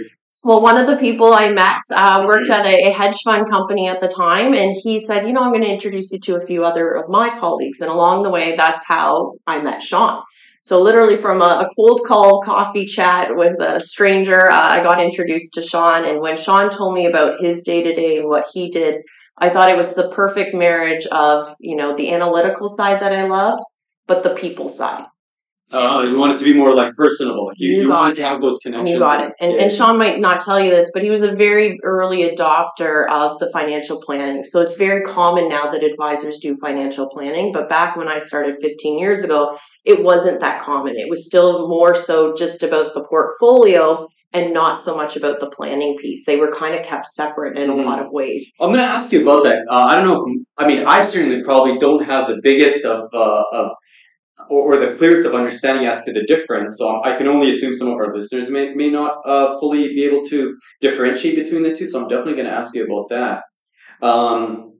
[0.43, 3.87] Well, one of the people I met uh, worked at a, a hedge fund company
[3.87, 6.45] at the time, and he said, "You know, I'm going to introduce you to a
[6.45, 10.23] few other of my colleagues." And along the way, that's how I met Sean.
[10.61, 15.01] So literally, from a, a cold call coffee chat with a stranger, uh, I got
[15.03, 16.05] introduced to Sean.
[16.05, 19.01] And when Sean told me about his day to day and what he did,
[19.37, 23.25] I thought it was the perfect marriage of you know the analytical side that I
[23.25, 23.59] love,
[24.07, 25.05] but the people side.
[25.71, 27.49] Uh, you want it to be more like personable.
[27.55, 28.15] You, You you, want it.
[28.21, 28.91] to have those connections.
[28.91, 29.31] You got it.
[29.39, 29.61] And, Yeah.
[29.63, 33.39] and Sean might not tell you this, but he was a very early adopter of
[33.39, 34.43] the financial planning.
[34.43, 37.51] So it's very common now that advisors do financial planning.
[37.53, 40.95] But back when I started 15 years ago, it wasn't that common.
[40.97, 45.49] It was still more so just about the portfolio and not so much about the
[45.49, 46.25] planning piece.
[46.25, 47.83] They were kind of kept separate in Mhm.
[47.83, 48.49] a lot of ways.
[48.61, 49.59] I'm going to ask you about that.
[49.69, 50.23] Uh, I don't know.
[50.25, 53.71] If, I mean, I certainly probably don't have the biggest of uh, of
[54.51, 56.77] or, or the clearest of understanding as to the difference.
[56.77, 60.03] So I can only assume some of our listeners may may not uh, fully be
[60.03, 60.39] able to
[60.81, 61.87] differentiate between the two.
[61.87, 63.43] So I'm definitely going to ask you about that.
[64.05, 64.73] Um,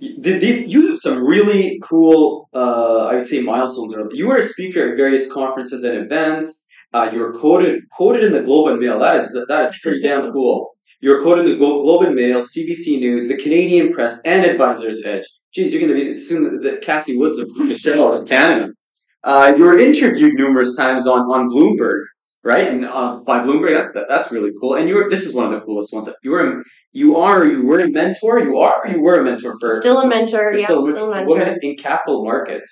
[0.00, 3.94] y- the, the, you have some really cool, uh, I would say, milestones.
[4.12, 6.66] You were a speaker at various conferences and events.
[6.92, 8.98] Uh, you were quoted quoted in the Globe and Mail.
[8.98, 10.76] That is that is pretty damn cool.
[11.00, 14.46] You were quoted in the Glo- Globe and Mail, CBC News, the Canadian Press, and
[14.46, 15.26] Advisors Edge.
[15.52, 18.72] Geez, you're going to be soon the Cathie Woods of in Canada.
[19.30, 22.02] Uh, you were interviewed numerous times on, on Bloomberg,
[22.52, 22.68] right?
[22.72, 24.72] And uh, by Bloomberg, that, that- that's really cool.
[24.78, 26.08] And you were this is one of the coolest ones.
[26.22, 26.62] You were
[26.92, 28.34] you are you were a mentor.
[28.48, 30.44] You are you were a mentor for Still a mentor.
[30.56, 31.34] Yeah, still a still a mentor.
[31.34, 32.68] women in capital markets.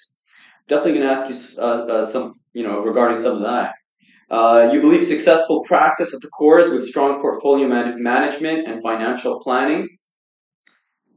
[0.68, 3.74] Definitely going to ask you uh, uh, some, you know, regarding some of that.
[4.30, 8.80] Uh, you believe successful practice at the core is with strong portfolio man- management and
[8.82, 9.82] financial planning.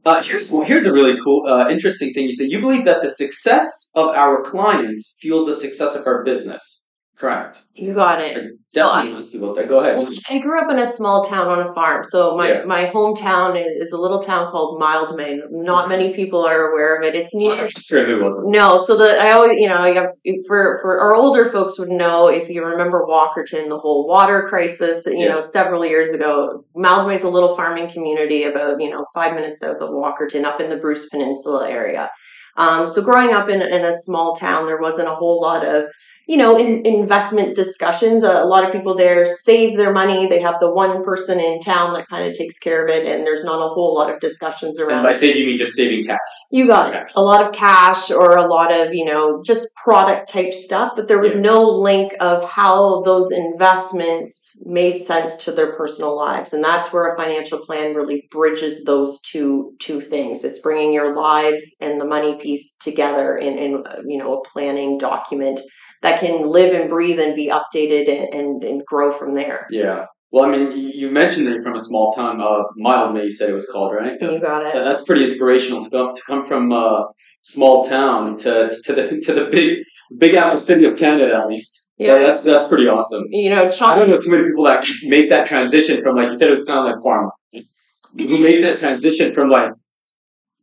[0.04, 2.26] Uh, here's well, here's a really cool, uh, interesting thing.
[2.26, 2.50] You said.
[2.50, 6.86] you believe that the success of our clients fuels the success of our business.
[7.18, 7.64] Correct.
[7.74, 8.52] You got I it.
[8.72, 9.68] definitely you about that.
[9.68, 10.06] Go ahead.
[10.30, 12.04] I grew up in a small town on a farm.
[12.04, 12.64] So my, Yeah.
[12.64, 15.40] my hometown is a little town called Mildmay.
[15.50, 17.16] Not many people are aware of it.
[17.16, 18.48] It's near Certainly wasn't.
[18.50, 20.10] No, so the I always you know you have,
[20.46, 25.04] for for our older folks would know if you remember Walkerton, the whole water crisis,
[25.06, 25.28] you Yeah.
[25.30, 26.64] know, several years ago.
[26.76, 30.70] Mildmay's a little farming community about you know five minutes south of Walkerton, up in
[30.70, 32.08] the Bruce Peninsula area.
[32.56, 35.86] Um, so growing up in in a small town, there wasn't a whole lot of
[36.28, 38.22] you know in, investment discussions.
[38.22, 40.26] A, lot of people there save their money.
[40.26, 43.26] They have the one person in town that kind of takes care of it, and
[43.26, 45.02] there's not a whole lot of discussions And around.
[45.02, 46.18] by save you mean just saving cash.
[46.50, 47.00] You got Okay.
[47.00, 47.08] it.
[47.16, 51.08] A lot of cash or a lot of, you know, just product type stuff, but
[51.08, 51.40] there was Yeah.
[51.52, 56.52] no link of how those investments made sense to their personal lives.
[56.52, 60.44] And that's where a financial plan really bridges those two two things.
[60.44, 64.42] It's bringing your lives and the money piece together in in uh, you know, a
[64.48, 65.60] planning document
[66.02, 69.66] that can live and breathe and be updated and and, and grow from there.
[69.70, 70.06] Yeah.
[70.30, 73.48] Well, I mean, you mentioned that you're from a small town, uh, Mildmay, you said
[73.48, 74.12] it was called, right?
[74.20, 74.74] You got it.
[74.74, 77.06] That's pretty inspirational to come to come from a
[77.42, 79.78] small town to to the to the big
[80.18, 81.88] big apple city of Canada at least.
[81.96, 83.24] Yeah, that's that's pretty awesome.
[83.30, 86.36] You know, I don't know too many people that make that transition from like you
[86.36, 87.30] said it was kind of like farm.
[88.16, 89.70] Who made that transition from like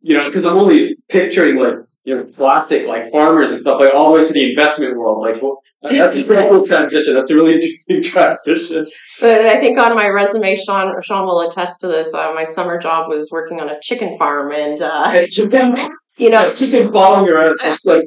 [0.02, 3.94] you know because I'm only picturing like you know classic like farmers and stuff like
[3.94, 5.22] all the way to the investment world.
[5.22, 7.16] Like well, that's a pretty cool transition.
[7.16, 8.86] That's a really interesting transition.
[9.20, 12.14] But I think on my resume, Sean Sean will attest to this.
[12.14, 15.26] Uh, my summer job was working on a chicken farm, and uh,
[16.18, 18.04] you know, chicken following around like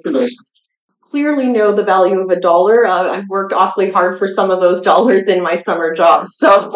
[1.11, 2.87] clearly know the value of a dollar.
[2.87, 6.71] Uh, I've worked awfully hard for some of those dollars in my summer jobs, so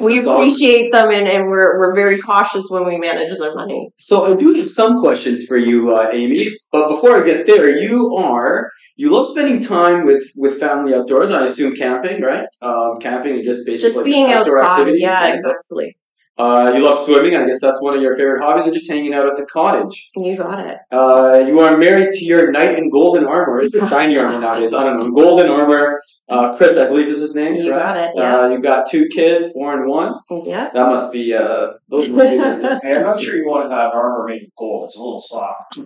[0.00, 3.90] we appreciate them, and, and we're we're very cautious when we manage their money.
[3.98, 6.48] So I do have some questions for you, uh, Amy.
[6.72, 11.30] But before I get there, you are you love spending time with with family outdoors.
[11.30, 12.46] I assume camping, right?
[12.62, 15.02] Um, camping and just basically Just being outdoor outside, activities.
[15.02, 15.96] yeah, exactly.
[16.38, 17.34] Uh, you love swimming.
[17.36, 20.10] I guess that's one of your favorite hobbies, or just hanging out at the cottage.
[20.14, 20.78] You got it.
[20.92, 23.60] Uh, you are married to your knight in golden armor.
[23.60, 24.72] It's a shiny armor nowadays.
[24.72, 25.10] I don't know.
[25.10, 26.00] Golden armor.
[26.28, 27.54] Uh, Chris, I believe is his name.
[27.54, 27.84] You correct?
[27.84, 28.36] got it, yeah.
[28.38, 30.14] Uh, you got two kids, four and one.
[30.30, 30.70] Yeah.
[30.72, 31.34] That must be.
[31.34, 32.36] Uh, those must be
[32.88, 34.84] Hey, I'm not sure you want to have armor made of gold.
[34.86, 35.78] It's a little soft.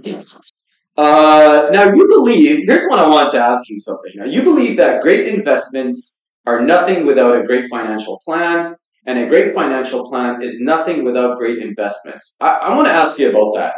[0.96, 2.64] Uh, now you believe.
[2.66, 4.12] Here's what I wanted to ask you something.
[4.16, 8.74] Now you believe that great investments are nothing without a great financial plan,
[9.06, 12.36] and a great financial plan is nothing without great investments.
[12.40, 13.74] I, I want to ask you about that.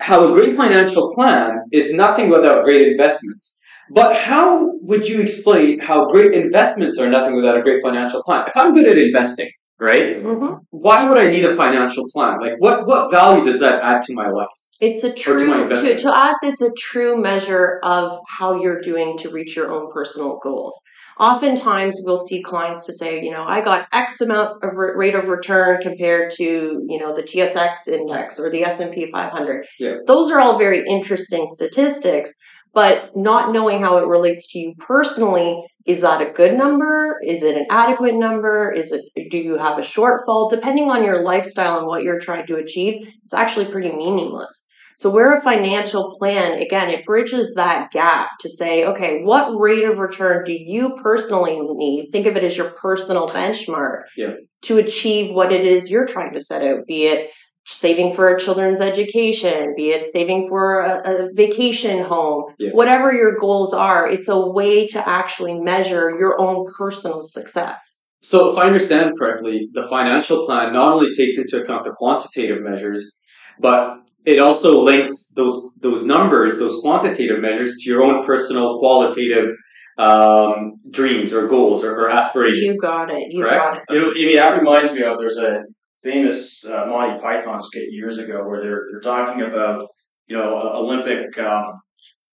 [0.00, 3.58] How a great financial plan is nothing without great investments.
[3.90, 8.44] But how would you explain how great investments are nothing without a great financial plan?
[8.46, 10.18] If I'm good at investing, right?
[10.18, 12.38] hmm Why would I need a financial plan?
[12.40, 14.48] Like, what what value does that add to my life?
[14.80, 16.02] It's a true to, investments.
[16.02, 16.36] to us.
[16.44, 20.80] It's a true measure of how you're doing to reach your own personal goals.
[21.18, 25.28] Oftentimes, we'll see clients to say, you know, I got X amount of rate of
[25.28, 29.66] return compared to you know the TSX index or the S and P 500.
[29.78, 29.96] Yeah.
[30.06, 32.32] Those are all very interesting statistics,
[32.72, 37.42] but not knowing how it relates to you personally is that a good number is
[37.42, 41.78] it an adequate number is it do you have a shortfall depending on your lifestyle
[41.78, 44.67] and what you're trying to achieve it's actually pretty meaningless
[44.98, 49.84] So where a financial plan, again, it bridges that gap to say, okay, what rate
[49.84, 52.10] of return do you personally need?
[52.10, 54.32] Think of it as your personal benchmark Yeah.
[54.62, 57.30] to achieve what it is you're trying to set out, be it
[57.64, 62.70] saving for a children's education, be it saving for a, a vacation home, Yeah.
[62.72, 68.04] whatever your goals are, it's a way to actually measure your own personal success.
[68.20, 72.64] So, if I understand correctly, the financial plan not only takes into account the quantitative
[72.64, 73.16] measures,
[73.60, 73.94] but
[74.28, 79.54] it also links those those numbers, those quantitative measures, to your own personal qualitative
[79.96, 82.78] um, dreams or goals or, or aspirations.
[82.82, 83.32] You got it.
[83.32, 83.64] You Correct?
[83.64, 83.82] got it.
[83.90, 85.64] You know, Amy, that reminds me of there's a
[86.04, 89.86] famous uh, Monty Python skit years ago where they're they're talking about
[90.26, 91.80] you know Olympic, um,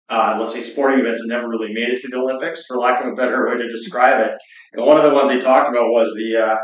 [0.08, 3.02] uh, let's say sporting events that never really made it to the Olympics, for lack
[3.02, 4.32] of a better way to describe it.
[4.74, 6.56] And one of the ones they talked about was the uh,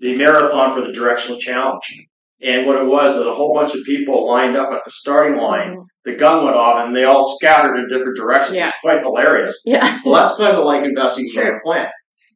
[0.00, 2.04] the marathon for the directional challenge.
[2.42, 5.40] And what it was that a whole bunch of people lined up at the starting
[5.40, 5.70] line.
[5.70, 5.82] Mm-hmm.
[6.04, 8.56] The gun went off, and they all scattered in different directions.
[8.56, 8.68] Yeah.
[8.68, 9.62] It's quite hilarious.
[9.64, 10.00] Yeah.
[10.04, 11.88] Well, that's kind of like investing in a plan.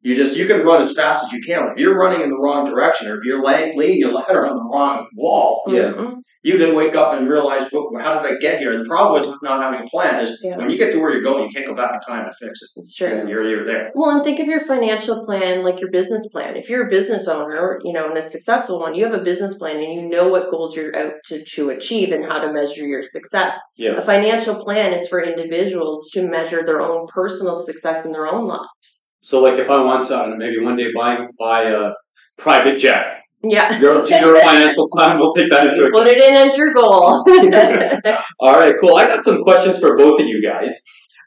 [0.07, 1.67] You just you can run as fast as you can.
[1.69, 4.55] If you're running in the wrong direction, or if you're laying, laying your ladder on
[4.55, 5.95] the wrong wall, Yeah.
[5.95, 6.19] Mhm.
[6.45, 8.71] you then wake up and realize, well, how did I get here?
[8.73, 10.59] And the problem with not having a plan is Yeah.
[10.59, 12.63] when you get to where you're going, you can't go back in time and fix
[12.63, 12.69] it.
[12.79, 13.09] It's true.
[13.09, 13.91] And you're you're there.
[13.97, 16.55] Well, and think of your financial plan like your business plan.
[16.57, 19.59] If you're a business owner, you know, and a successful one, you have a business
[19.59, 22.87] plan and you know what goals you're out to, to achieve and how to measure
[22.87, 23.59] your success.
[23.77, 23.97] Yeah.
[23.97, 28.47] A financial plan is for individuals to measure their own personal success in their own
[28.47, 29.03] lives.
[29.27, 31.95] So, like, if I want to, I don't know, maybe one day buy buy a
[32.39, 33.77] private jet, Yeah.
[33.81, 35.95] your your financial plan will take that into account.
[35.95, 37.25] put it in as your goal.
[38.39, 38.95] All right, cool.
[38.97, 40.81] I got some questions for both of you guys.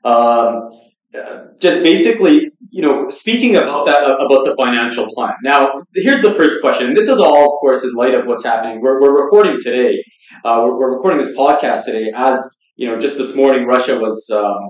[0.06, 0.70] Um,
[1.14, 2.36] uh, just basically,
[2.72, 5.34] you know, speaking about that about the financial plan.
[5.44, 5.60] Now,
[5.94, 6.88] here's the first question.
[6.88, 8.80] And this is all, of course, in light of what's happening.
[8.80, 10.02] We're, we're recording today.
[10.46, 12.36] Uh, we're, we're recording this podcast today as
[12.78, 12.98] you know.
[12.98, 14.70] Just this morning, Russia was um,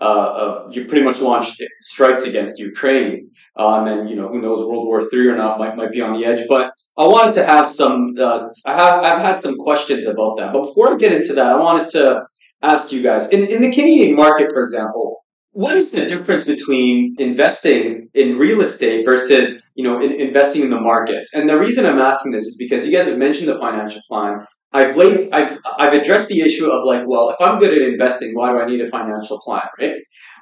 [0.00, 4.60] uh, uh, you pretty much launched strikes against Ukraine, um, and you know who knows
[4.60, 6.42] World War Three or not might might be on the edge.
[6.48, 8.14] But I wanted to have some.
[8.18, 10.52] Uh, I have I've had some questions about that.
[10.52, 12.22] But before I get into that, I wanted to
[12.62, 15.16] ask you guys in in the Canadian market, for example.
[15.52, 20.70] What is the difference between investing in real estate versus, you know, in, investing in
[20.70, 21.34] the markets?
[21.34, 24.46] And the reason I'm asking this is because you guys have mentioned the financial plan.
[24.72, 28.34] I've laid, I've, I've addressed the issue of like, well, if I'm good at investing,
[28.34, 29.94] why do I need a financial plan, right?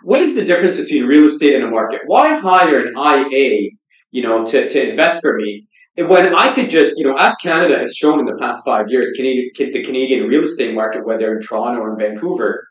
[0.03, 2.03] What is the difference between real estate and a market?
[2.07, 3.71] Why hire an IA,
[4.11, 5.67] you know, to, to invest for me
[5.99, 9.13] when I could just, you know, as Canada has shown in the past five years,
[9.17, 12.67] Canadian, the Canadian real estate market, whether in Toronto or in Vancouver,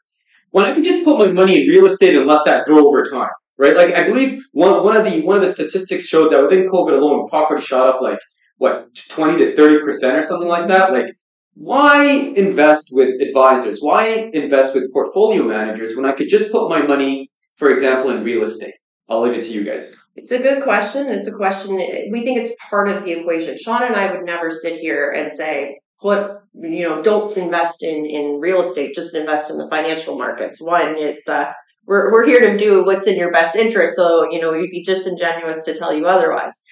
[0.51, 3.03] when I could just put my money in real estate and let that grow over
[3.03, 3.75] time, right?
[3.75, 6.93] Like I believe one one of the one of the statistics showed that within COVID
[6.93, 8.19] alone, property shot up like
[8.57, 10.91] what twenty to thirty percent or something like that.
[10.91, 11.07] Like,
[11.55, 12.03] why
[12.35, 13.79] invest with advisors?
[13.79, 18.23] Why invest with portfolio managers when I could just put my money, for example, in
[18.23, 18.75] real estate?
[19.09, 20.03] I'll leave it to you guys.
[20.15, 21.07] It's a good question.
[21.07, 23.55] It's a question we think it's part of the equation.
[23.57, 28.05] Sean and I would never sit here and say, "What you know, don't invest in
[28.05, 28.95] in real estate.
[28.95, 31.51] Just invest in the financial markets." One, it's uh,
[31.85, 33.95] we're we're here to do what's in your best interest.
[33.95, 36.63] So you know, we'd be disingenuous to tell you otherwise.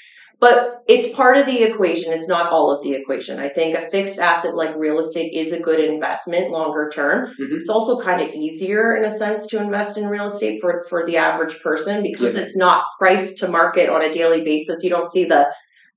[0.43, 2.11] But it's part of the equation.
[2.11, 3.39] It's not all of the equation.
[3.39, 7.27] I think a fixed asset like real estate is a good investment longer term.
[7.41, 7.59] Mhm.
[7.61, 11.05] It's also kind of easier in a sense to invest in real estate for, for
[11.05, 12.41] the average person because Yeah.
[12.41, 14.83] it's not priced to market on a daily basis.
[14.83, 15.47] You don't see the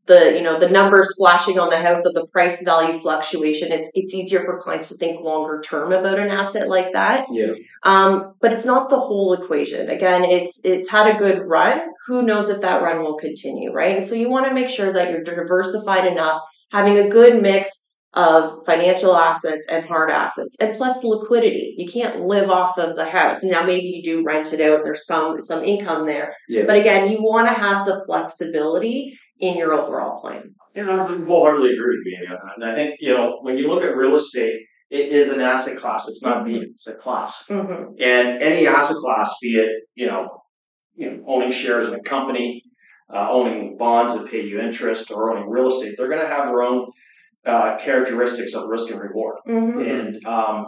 [0.06, 3.72] the you know the numbers flashing on the house of the price value fluctuation.
[3.72, 7.26] It's it's easier for clients to think longer term about an asset like that.
[7.30, 7.52] Yeah.
[7.82, 9.90] Um, but it's not the whole equation.
[9.90, 11.80] Again, it's it's had a good run.
[12.06, 13.94] Who knows if that run will continue, right?
[13.96, 16.40] And so you want to make sure that you're diversified enough,
[16.70, 17.82] having a good mix
[18.14, 21.74] of financial assets and hard assets, and plus liquidity.
[21.76, 23.42] You can't live off of the house.
[23.42, 24.80] Now maybe you do rent it out.
[24.84, 26.62] There's some some income there, Yeah.
[26.66, 30.54] but again, you want to have the flexibility in your overall plan.
[30.74, 32.36] You know, I wholeheartedly agree with you.
[32.54, 35.78] And I think, you know, when you look at real estate, it is an asset
[35.78, 36.06] class.
[36.08, 37.46] It's not me, it's a class.
[37.48, 37.94] Mm-hmm.
[38.00, 40.42] And any asset class, be it, you know,
[40.94, 42.62] you know, owning shares in a company,
[43.12, 46.46] uh, owning bonds that pay you interest, or owning real estate, they're going to have
[46.46, 46.88] their own
[47.44, 49.36] uh, characteristics of risk and reward.
[49.48, 49.80] Mm-hmm.
[49.80, 50.66] And um,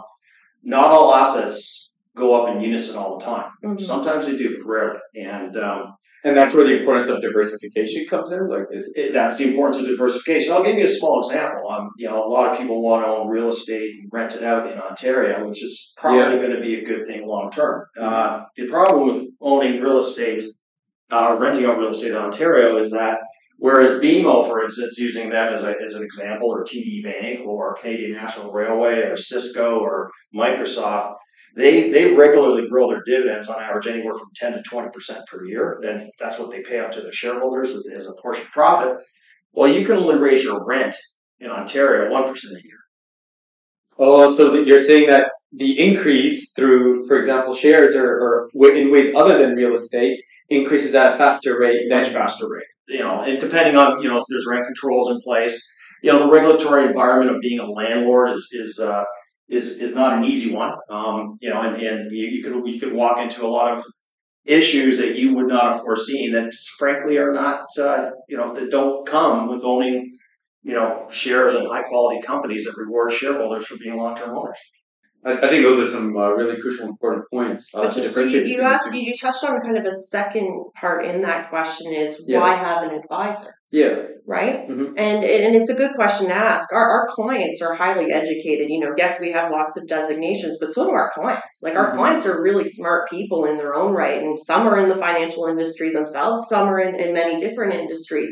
[0.63, 3.51] not all assets go up in unison all the time.
[3.63, 3.83] Mm-hmm.
[3.83, 4.99] Sometimes they do, but rarely.
[5.15, 8.47] And um, And that's where the importance of diversification comes in.
[8.47, 10.51] Like, it, it, that's the importance of diversification.
[10.51, 11.69] I'll give you a small example.
[11.69, 14.43] Um, you know, a lot of people want to own real estate and rent it
[14.43, 17.85] out in Ontario, which is probably going to be a good thing long term.
[17.99, 20.43] Uh, the problem with owning real estate,
[21.09, 23.19] uh, renting out real estate in Ontario, is that
[23.59, 27.75] Whereas BMO, for instance, using them as, a, as an example, or TD Bank, or
[27.75, 31.15] Canadian National Railway, or Cisco, or Microsoft,
[31.55, 35.45] they they regularly grow their dividends on average anywhere from 10 to 20 percent per
[35.45, 35.79] year.
[35.81, 38.97] Then that's what they pay out to their shareholders as a portion of profit.
[39.53, 40.95] Well, you can only raise your rent
[41.39, 42.77] in Ontario one percent a year.
[43.97, 49.15] Oh, so you're saying that the increase through, for example, shares or, or in ways
[49.15, 52.63] other than real estate increases at a faster rate than much faster rate.
[52.87, 55.67] You know, and depending on you know if there's rent controls in place,
[56.01, 59.03] you know the regulatory environment of being a landlord is is uh,
[59.49, 60.73] is is not an easy one.
[60.89, 63.85] Um, you know, and, and you, you, could you could walk into a lot of
[64.45, 68.71] issues that you would not have foreseen that frankly are not uh, you know that
[68.71, 70.17] don't come with owning
[70.63, 74.57] you know shares in high quality companies that reward shareholders for being long term owners.
[75.25, 78.47] I, I, think those are some uh, really crucial, important points uh, to differentiate.
[78.47, 82.23] You, you asked, you touched on kind of a second part in that question is
[82.25, 82.39] yeah.
[82.39, 83.53] why have an advisor?
[83.71, 84.03] Yeah.
[84.25, 84.67] Right.
[84.67, 84.93] Mm-hmm.
[84.97, 86.71] And and it's a good question to ask.
[86.71, 88.67] Our our clients are highly educated.
[88.69, 91.61] You know, yes, we have lots of designations, but so do our clients.
[91.63, 91.97] Like our mm-hmm.
[91.97, 95.47] clients are really smart people in their own right, and some are in the financial
[95.47, 96.47] industry themselves.
[96.47, 98.31] Some are in, in many different industries.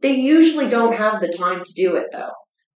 [0.00, 2.32] They usually don't have the time to do it though.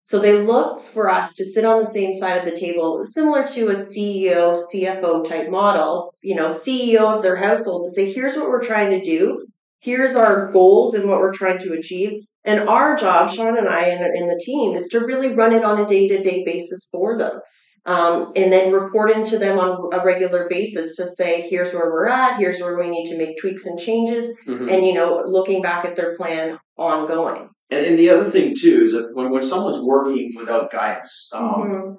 [0.09, 3.45] So they look for us to sit on the same side of the table, similar
[3.49, 8.35] to a CEO, CFO type model, you know, CEO of their household to say, here's
[8.35, 9.45] what we're trying to do.
[9.81, 12.23] Here's our goals and what we're trying to achieve.
[12.43, 15.63] And our job, Sean and I and, and the team, is to really run it
[15.63, 17.39] on a day to day basis for them.
[17.85, 22.07] Um, and then report into them on a regular basis to say, here's where we're
[22.07, 24.67] at, here's where we need to make tweaks and changes, mm-hmm.
[24.67, 27.49] and, you know, looking back at their plan ongoing.
[27.69, 31.43] And, and, the other thing too is that when, when someone's working without guidance, um,
[31.43, 31.93] mm-hmm.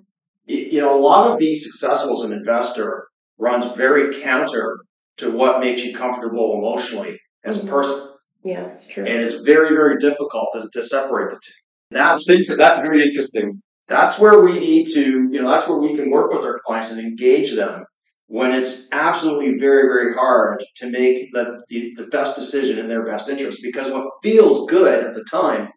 [0.46, 3.06] you know, a lot of being successful as an investor
[3.38, 4.78] runs very counter
[5.16, 7.68] to what makes you comfortable emotionally as mm-hmm.
[7.68, 8.08] a person.
[8.42, 9.04] Yeah, that's true.
[9.04, 11.52] And it's very, very difficult to, to separate the two.
[11.90, 12.24] That's,
[12.56, 13.60] that's very interesting.
[13.88, 16.90] That's where we need to, you know, that's where we can work with our clients
[16.92, 17.84] and engage them
[18.28, 23.04] when it's absolutely very, very hard to make the, the, the, best decision in their
[23.04, 25.68] best interest because what feels good at the time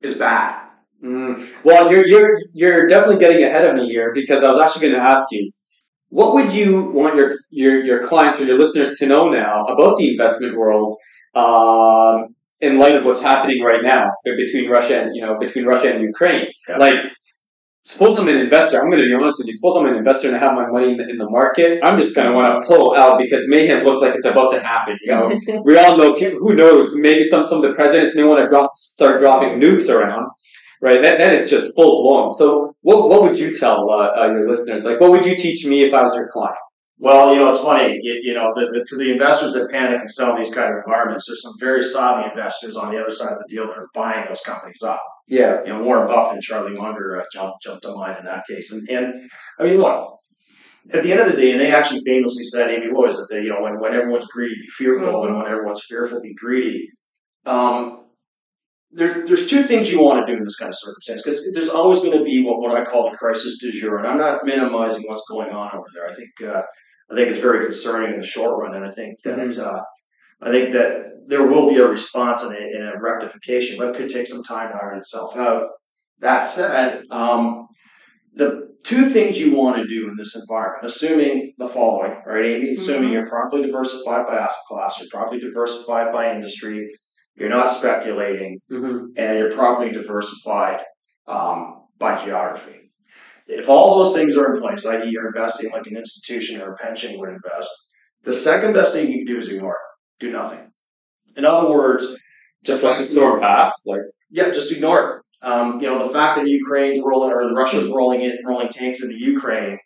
[0.00, 0.68] is bad.
[1.04, 1.44] Mm.
[1.64, 4.94] Well, you're, you're, you're definitely getting ahead of me here because I was actually going
[4.94, 5.50] to ask you
[6.12, 9.96] what would you want your, your, your clients or your listeners to know now about
[9.96, 10.98] the investment world
[11.34, 15.94] um, in light of what's happening right now between Russia and you know between Russia
[15.94, 16.48] and Ukraine?
[16.68, 16.76] Yeah.
[16.76, 17.00] Like
[17.82, 18.78] suppose I'm an investor.
[18.78, 19.54] I'm going to be honest with you.
[19.54, 21.80] Suppose I'm an investor and I have my money in the, in the market.
[21.82, 24.60] I'm just going to want to pull out because mayhem looks like it's about to
[24.60, 24.98] happen.
[25.00, 26.14] You know, we all know.
[26.14, 26.94] Who knows?
[26.94, 30.26] Maybe some some of the presidents may want to drop start dropping nukes around.
[30.82, 32.28] Right, that, that is just full blown.
[32.30, 34.84] So, what, what would you tell uh, uh, your listeners?
[34.84, 36.58] Like, what would you teach me if I was your client?
[36.98, 38.00] Well, you know, it's funny.
[38.02, 40.72] You, you know, the, the, to the investors that panic and sell of these kind
[40.72, 43.78] of environments, there's some very savvy investors on the other side of the deal that
[43.78, 45.00] are buying those companies up.
[45.28, 45.62] Yeah.
[45.64, 48.72] You know, Warren Buffett and Charlie Munger uh, jumped jumped to mind in that case.
[48.72, 50.18] And and I mean, look,
[50.92, 53.50] at the end of the day, and they actually famously said, Amy Lewis, that you
[53.50, 55.28] know, when, when everyone's greedy, be fearful, mm-hmm.
[55.28, 56.88] and when everyone's fearful, be greedy.
[57.46, 58.01] Um,
[58.92, 61.68] there's there's two things you want to do in this kind of circumstance because there's
[61.68, 64.44] always going to be what, what I call the crisis du jour, and I'm not
[64.44, 66.08] minimizing what's going on over there.
[66.08, 66.62] I think uh,
[67.10, 69.76] I think it's very concerning in the short run, and I think that mm-hmm.
[69.76, 69.80] uh,
[70.42, 73.96] I think that there will be a response and a, and a, rectification, but it
[73.96, 75.68] could take some time to iron itself out.
[76.18, 77.68] That said, um,
[78.34, 82.72] the two things you want to do in this environment, assuming the following, right, Amy?
[82.72, 82.82] Mm-hmm.
[82.82, 86.88] Assuming you're properly diversified by asset class, you're properly diversified by industry,
[87.36, 89.06] you're not speculating, mm-hmm.
[89.16, 90.80] and you're properly diversified
[91.26, 92.92] um, by geography.
[93.46, 96.76] If all those things are in place, i.e., you're investing like an institution or a
[96.76, 97.70] pension would invest,
[98.22, 100.24] the second best thing you can do is ignore it.
[100.24, 100.70] Do nothing.
[101.36, 102.14] In other words,
[102.64, 103.72] just let the storm pass.
[103.84, 105.46] Like yeah, just ignore it.
[105.46, 109.18] Um, you know, the fact that Ukraine's rolling or Russia's rolling in rolling tanks into
[109.18, 109.78] Ukraine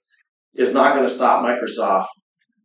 [0.55, 2.07] is not going to stop Microsoft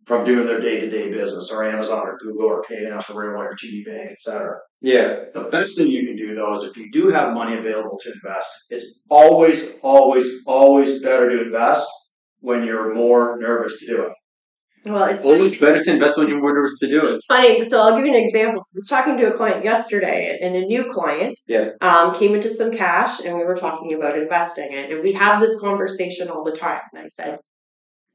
[0.06, 3.46] from doing their day to day business, or Amazon, or Google, or Canadian or Railway,
[3.46, 4.56] or TD Bank, etc.
[4.82, 5.26] Yeah.
[5.34, 8.12] The best thing you can do though is if you do have money available to
[8.12, 11.88] invest, it's always, always, always better to invest
[12.40, 14.12] when you're more nervous to do it.
[14.84, 15.74] Well, it's always funny.
[15.74, 17.14] better to invest when you're more nervous to do it.
[17.14, 17.64] It's funny.
[17.66, 18.62] So I'll give you an example.
[18.62, 21.70] I was talking to a client yesterday, and a new client yeah.
[21.82, 24.92] um, came into some cash, and we were talking about investing it.
[24.92, 26.82] And we have this conversation all the time.
[26.94, 27.38] And I said,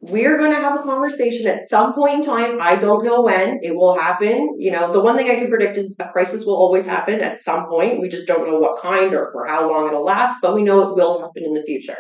[0.01, 2.59] we're going to have a conversation at some point in time.
[2.61, 4.57] I don't know when it will happen.
[4.59, 7.39] You know, the one thing I can predict is a crisis will always happen at
[7.39, 8.01] some point.
[8.01, 10.91] We just don't know what kind or for how long it'll last, but we know
[10.91, 11.99] it will happen in the future.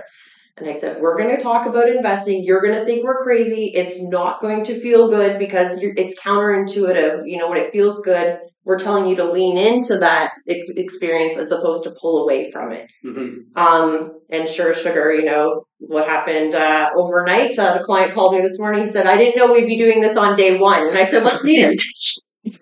[0.58, 2.42] And I said, we're going to talk about investing.
[2.42, 3.72] You're going to think we're crazy.
[3.74, 7.22] It's not going to feel good because it's counterintuitive.
[7.26, 11.36] You know, when it feels good, we're telling you to lean into that ex- experience
[11.38, 12.90] as opposed to pull away from it.
[13.04, 13.56] Mm-hmm.
[13.56, 17.56] Um, and sure, sugar, you know, what happened uh, overnight?
[17.56, 18.82] Uh, the client called me this morning.
[18.82, 20.88] He said, I didn't know we'd be doing this on day one.
[20.88, 22.54] And I said, Let's meet it.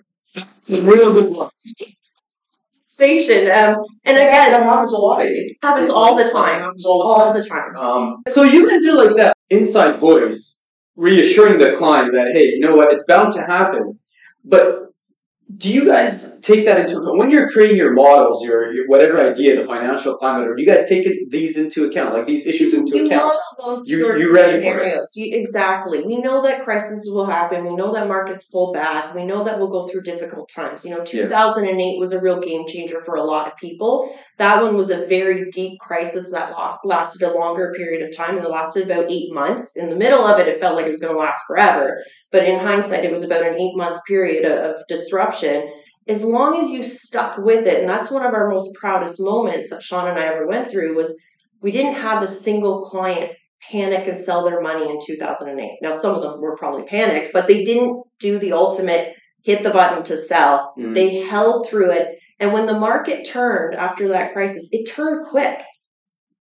[0.57, 1.49] It's a real good one.
[2.87, 3.51] Station.
[3.51, 5.23] Um, and that again, happens a lot.
[5.25, 6.61] it happens all the time.
[6.61, 7.41] happens all the All time.
[7.43, 7.77] the time.
[7.77, 10.63] Um, So you guys are like that inside voice,
[10.97, 13.99] reassuring the client that hey, you know what, it's bound to happen.
[14.45, 14.79] But
[15.57, 19.21] do you guys take that into account when you're creating your models, your, your whatever
[19.21, 22.47] idea, the financial climate, or do you guys take it, these into account, like these
[22.47, 23.25] issues into You account?
[23.25, 23.41] model
[23.77, 25.13] those You- sorts you ready scenarios.
[25.15, 26.03] You, exactly.
[26.03, 27.65] We know that crises will happen.
[27.67, 29.15] We know that markets pull back.
[29.15, 30.83] We know that we'll go through difficult times.
[30.85, 31.05] You know, Yeah.
[31.29, 34.15] 2008 was a real game changer for a lot of people.
[34.39, 36.55] That one was a very deep crisis that
[36.85, 39.77] lasted a longer period of time and it lasted about eight months.
[39.77, 42.03] In the middle of it, it felt like it was going to last forever.
[42.33, 45.71] But in hindsight, it was about an eight month period of, disruption.
[46.09, 49.71] As long as you stuck with it, and that's one of our most proudest moments
[49.71, 51.17] that Sean and I ever went through was
[51.63, 53.33] we didn't have a single client
[53.71, 55.79] panic and sell their money in 2008.
[55.81, 59.71] Now, some of them were probably panicked, but they didn't do the ultimate hit the
[59.71, 60.75] button to sell.
[60.79, 60.95] Mhm.
[60.95, 62.19] They held through it.
[62.41, 65.61] And when the market turned after that crisis, it turned quick.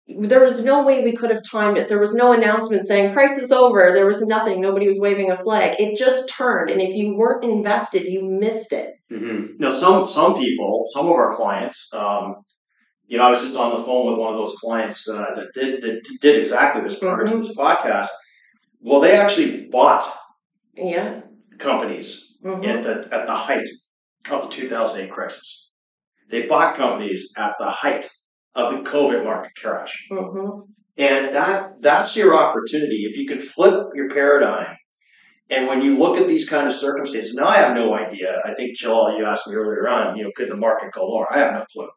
[0.08, 1.88] There was no way we could have timed it.
[1.88, 3.92] There was no announcement saying crisis over.
[3.94, 4.60] There was nothing.
[4.60, 5.80] Nobody was waving a flag.
[5.80, 6.70] It just turned.
[6.70, 8.96] And if you weren't invested, you missed it.
[9.12, 9.58] Mm-hmm.
[9.60, 12.36] Now, some some people, some of our clients, um,
[13.08, 15.48] you know, I was just on the phone with one of those clients uh, that
[15.54, 17.40] did that did exactly this prior to Mhm.
[17.46, 18.10] this podcast.
[18.82, 20.04] Well, they actually bought
[20.76, 21.22] Yeah.
[21.60, 22.68] companies Mhm.
[22.68, 23.70] at the at the height
[24.30, 25.63] of the 2008 crisis.
[26.34, 28.10] They bought companies at the height
[28.56, 30.68] of the COVID market crash, Mhm.
[30.98, 33.06] and that that's your opportunity.
[33.08, 34.76] If you can flip your paradigm,
[35.52, 38.42] and when you look at these kind of circumstances, now I have no idea.
[38.44, 41.32] I think Jalal, you asked me earlier on, you know, could the market go lower?
[41.32, 41.90] I have no clue.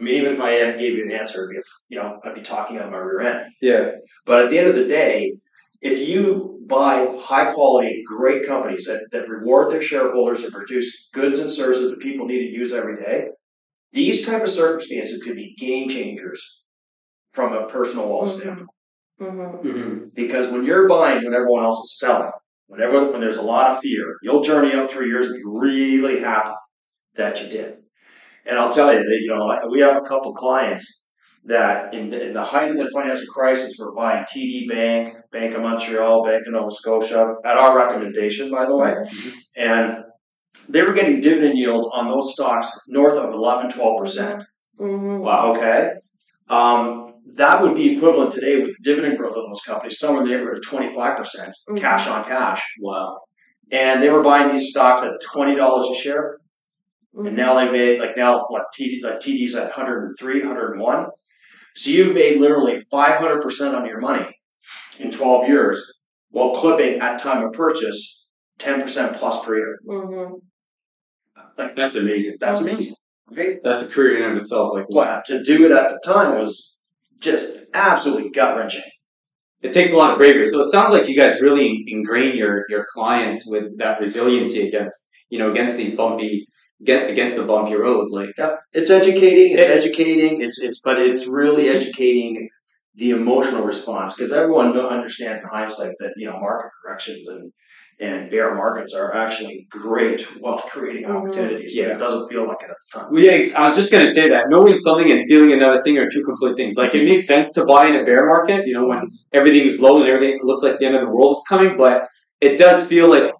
[0.00, 1.46] I mean, even if I gave you an answer,
[1.90, 3.52] you know, I'd be talking of my rear end.
[3.60, 3.90] Yeah.
[4.24, 5.34] But at the end of the day,
[5.82, 11.38] if you buy high quality, great companies that, that reward their shareholders and produce goods
[11.38, 13.28] and services that people need to use every day,
[13.94, 16.62] these type of circumstances could be game changers
[17.32, 18.40] from a personal wealth Mhm.
[18.40, 18.68] standpoint.
[19.20, 19.64] Mhm.
[19.64, 19.98] Mm-hmm.
[20.14, 22.32] Because when you're buying when everyone else is selling,
[22.66, 25.42] when everyone, when there's a lot of fear, you'll journey up three years and be
[25.46, 26.54] really happy
[27.14, 27.76] that you did.
[28.46, 31.04] And I'll tell you that you know we have a couple clients
[31.44, 35.54] that in the, in the height of the financial crisis were buying TD Bank, Bank
[35.54, 38.94] of Montreal, Bank of Nova Scotia at our recommendation, by the way,
[39.56, 39.98] and
[40.68, 44.44] they were getting dividend yields on those stocks north of 11, 12 percent.
[44.80, 45.20] Mhm.
[45.20, 45.52] Wow.
[45.52, 45.92] Okay.
[46.48, 50.34] Um, that would be equivalent today with dividend growth of those companies, somewhere in the
[50.36, 51.78] neighborhood of 25% Mhm.
[51.80, 52.62] cash on cash.
[52.80, 53.18] Wow.
[53.72, 56.38] And they were buying these stocks at $20 a share.
[57.16, 57.28] Mhm.
[57.28, 61.06] And now they made, like now, what, TD, like TD's at 103, 101.
[61.76, 64.26] So you made literally 500% on your money
[64.98, 65.98] in 12 years
[66.30, 68.26] while clipping at time of purchase
[68.58, 69.78] 10% plus per year.
[69.88, 70.40] Mhm.
[71.58, 72.36] Like, That's amazing.
[72.40, 72.94] that's amazing.
[73.32, 73.58] Okay.
[73.64, 74.74] That's a career in and of itself.
[74.74, 76.78] Like Well, to do it at the time was
[77.20, 78.82] just absolutely gut wrenching.
[79.62, 80.46] it takes a lot of bravery.
[80.46, 85.08] So it sounds like you guys really ingrain your your clients with that resiliency against
[85.30, 86.46] you know against these bumpy
[86.84, 88.08] get against the bumpy road.
[88.10, 89.56] Like Yeah, it's educating.
[89.56, 90.42] It's It- educating.
[90.42, 92.48] It's it's, but it's really educating
[92.96, 97.52] the emotional response because everyone understands in hindsight that you know market corrections and
[98.00, 101.16] and bear markets are actually great wealth creating Mhm.
[101.16, 101.76] opportunities.
[101.76, 101.92] Yeah.
[101.92, 103.08] it doesn't feel like it at the time.
[103.12, 106.08] Well, yeah, I was just gonna say that knowing something and feeling another thing are
[106.10, 106.76] two complete things.
[106.76, 110.00] Like it makes sense to buy in a bear market, you know, when everything's low
[110.00, 112.08] and everything looks like the end of the world is coming, but
[112.40, 113.33] it does feel like th-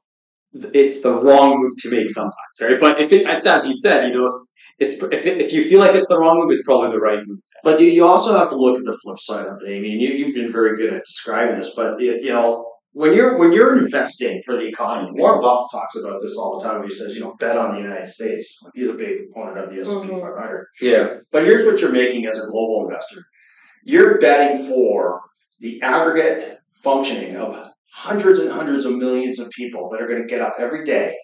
[0.54, 2.78] it's the wrong move to make sometimes, right?
[2.78, 4.32] But if it, it's as you said, you know, if
[4.78, 7.18] it's if, it, if you feel like it's the wrong move, it's probably the right
[7.26, 7.38] move.
[7.62, 9.66] But you, you also have to look at the flip side of it.
[9.68, 13.12] I mean, you, you've been very good at describing this, but you, you know, when
[13.14, 16.84] you're when you're investing for the economy, Warren Buffett talks about this all the time.
[16.84, 18.60] He says, you know, bet on the United States.
[18.74, 20.20] He's a big proponent of the S and P Mhm.
[20.20, 20.66] 500.
[20.80, 23.22] Yeah, But here's what you're making as a global investor.
[23.84, 25.20] You're betting for
[25.60, 27.54] the aggregate functioning of
[27.94, 31.14] hundreds and hundreds of millions of people that are going to get up every day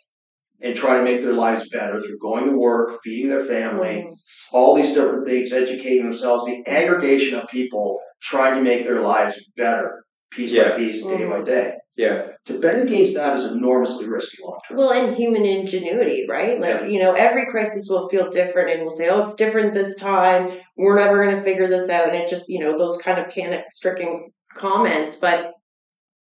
[0.63, 4.15] and try to make their lives better through going to work, feeding their family, Mhm.
[4.53, 9.45] all these different things, educating themselves, the aggregation of people trying to make their lives
[9.57, 10.71] better, piece Yeah.
[10.71, 11.31] by piece, day Mhm.
[11.31, 11.75] by day.
[11.97, 14.79] yeah, To bet against that is enormously risky long term.
[14.79, 16.59] Well, and human ingenuity, right?
[16.61, 16.87] Like, Yeah.
[16.87, 20.53] you know, every crisis will feel different and we'll say, oh, it's different this time.
[20.79, 22.09] We're never going to figure this out.
[22.09, 25.17] And it just, you know, those kind of panic stricken comments.
[25.17, 25.51] But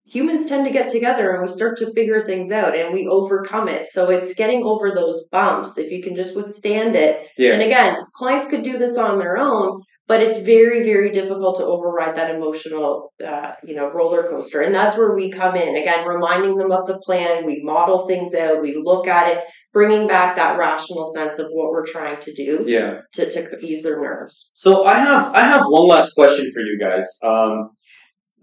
[0.09, 3.67] humans tend to get together and we start to figure things out and we overcome
[3.67, 3.87] it.
[3.87, 5.77] So it's getting over those bumps.
[5.77, 7.27] If you can just withstand it.
[7.37, 7.53] Yeah.
[7.53, 11.63] And again, clients could do this on their own, but it's very, very difficult to
[11.65, 14.61] override that emotional, uh, you know, roller coaster.
[14.61, 15.75] And that's where we come in.
[15.75, 17.45] Again, reminding them of the plan.
[17.45, 18.61] We model things out.
[18.63, 22.63] We look at it, bringing back that rational sense of what we're trying to do
[22.65, 23.01] Yeah.
[23.13, 24.49] to, to ease their nerves.
[24.55, 27.07] So I have I have one last question for you guys.
[27.23, 27.69] Um,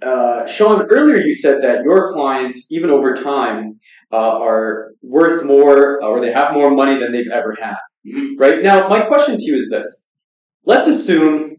[0.02, 3.78] uh, Sean, earlier you said that your clients, even over time,
[4.12, 7.78] uh, are worth more or they have more money than they've ever had.
[8.06, 8.34] Mhm.
[8.38, 10.08] Right now, my question to you is this:
[10.64, 11.56] Let's assume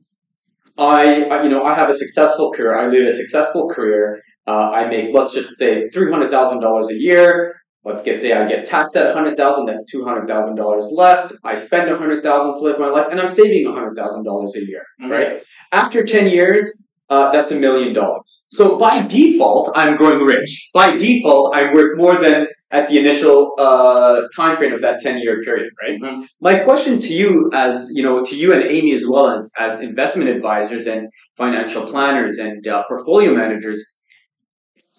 [0.77, 2.77] I, you know, I have a successful career.
[2.77, 4.21] I lead a successful career.
[4.45, 7.53] Uh, I make, let's just say, three hundred thousand dollars a year.
[7.83, 9.65] Let's get say I get taxed at hundred thousand.
[9.65, 11.33] That's two hundred thousand dollars left.
[11.43, 14.23] I spend a hundred thousand to live my life, and I'm saving a hundred thousand
[14.23, 14.83] dollars a year.
[15.01, 15.09] Mhm.
[15.09, 18.45] Right after ten years, uh, that's a million dollars.
[18.49, 20.69] So by default, I'm growing rich.
[20.73, 25.19] By default, I'm worth more than at the initial uh, time frame of that ten
[25.19, 25.71] year period.
[25.81, 25.99] Right.
[26.01, 26.25] Mhm.
[26.41, 29.79] My question to you, as you know, to you and Amy as well as as
[29.81, 33.79] investment advisors and financial planners and uh, portfolio managers,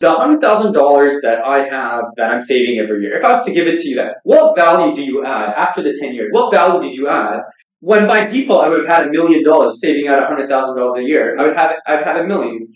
[0.00, 3.44] the hundred thousand dollars that I have that I'm saving every year, if I was
[3.44, 6.28] to give it to you, that what value do you add after the ten years?
[6.30, 7.40] What value did you add
[7.81, 10.99] when by default I would have had a million dollars saving out hundred thousand dollars
[10.99, 11.37] a year?
[11.39, 12.68] I would have I'd have a million.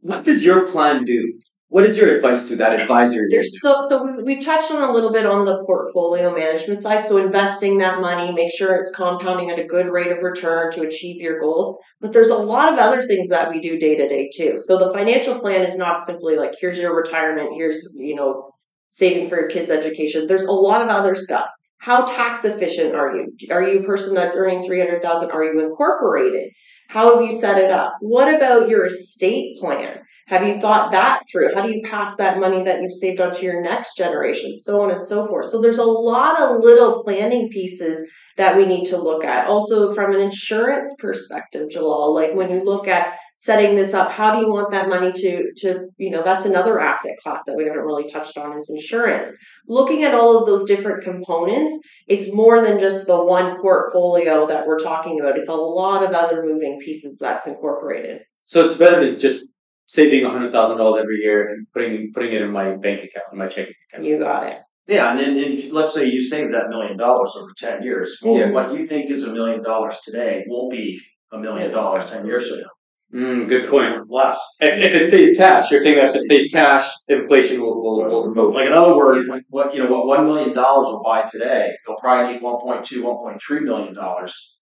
[0.00, 1.38] What does your plan do?
[1.70, 3.26] What is your advice to that advisor?
[3.60, 7.04] So so we, we touched on a little bit on the portfolio management side.
[7.04, 10.82] So investing that money, make sure it's compounding at a good rate of return to
[10.82, 11.76] achieve your goals.
[12.00, 14.54] But there's a lot of other things that we do day to day too.
[14.58, 18.50] So the financial plan is not simply like here's your retirement, here's you know
[18.90, 20.26] saving for your kids' education.
[20.26, 21.48] There's a lot of other stuff.
[21.80, 23.32] How tax efficient are you?
[23.50, 25.30] Are you a person that's earning three hundred thousand?
[25.30, 26.50] Are you incorporated?
[26.88, 27.94] How have you set it up?
[28.00, 30.00] What about your estate plan?
[30.26, 31.54] Have you thought that through?
[31.54, 34.56] How do you pass that money that you've saved on to your next generation?
[34.56, 35.50] So on and so forth.
[35.50, 38.06] So there's a lot of little planning pieces
[38.36, 39.46] that we need to look at.
[39.46, 44.34] Also, from an insurance perspective, Jalal, like when you look at setting this up, how
[44.34, 47.64] do you want that money to to you know that's another asset class that we
[47.64, 49.28] haven't really touched on is insurance.
[49.66, 51.72] Looking at all of those different components,
[52.06, 55.38] it's more than just the one portfolio that we're talking about.
[55.38, 58.22] It's a lot of other moving pieces that's incorporated.
[58.44, 59.48] So it's better than just
[59.86, 63.38] saving hundred thousand dollars every year and putting putting it in my bank account, in
[63.38, 64.04] my checking account.
[64.04, 64.58] You got it.
[64.88, 68.18] Yeah, and then if, let's say you save that million dollars over ten years.
[68.22, 68.50] Well, Yeah.
[68.50, 70.98] what you think is a million dollars today won't be
[71.30, 72.70] a million dollars ten years from now.
[73.14, 74.10] Mm, good point.
[74.10, 74.38] Less.
[74.60, 78.04] If, if it stays cash, you're saying that if it stays cash, inflation will will,
[78.04, 78.54] will remove.
[78.54, 81.96] Like in other words, what you know, what one million dollars will buy today, you'll
[81.96, 84.58] probably need 1.2, 1.3 million dollars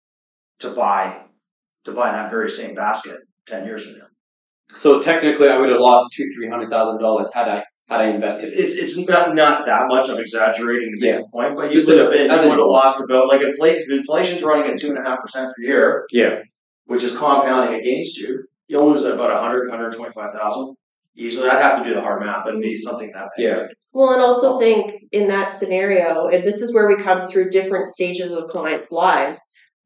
[0.59, 1.21] to buy
[1.85, 4.07] to buy that very same basket ten years from now.
[4.75, 8.05] So technically, I would have lost two three hundred thousand dollars had I had I
[8.07, 8.53] invested.
[8.55, 8.59] it.
[8.59, 10.09] It's it's not, not that much.
[10.09, 12.67] I'm exaggerating to make a point, but you Just would have been you would have
[12.67, 13.83] lost about like inflation.
[13.83, 16.41] If inflation's running at two and a half percent per year, Yeah.
[16.87, 20.77] Which is compounding against you, you'll lose about 100, 125,000
[21.17, 21.49] easily.
[21.49, 22.89] I'd have to do the hard math, but it'd be mm-hmm.
[22.89, 23.47] something that big.
[23.47, 23.67] Yeah.
[23.93, 27.87] Well, and also think in that scenario, and this is where we come through different
[27.87, 29.39] stages of clients' lives.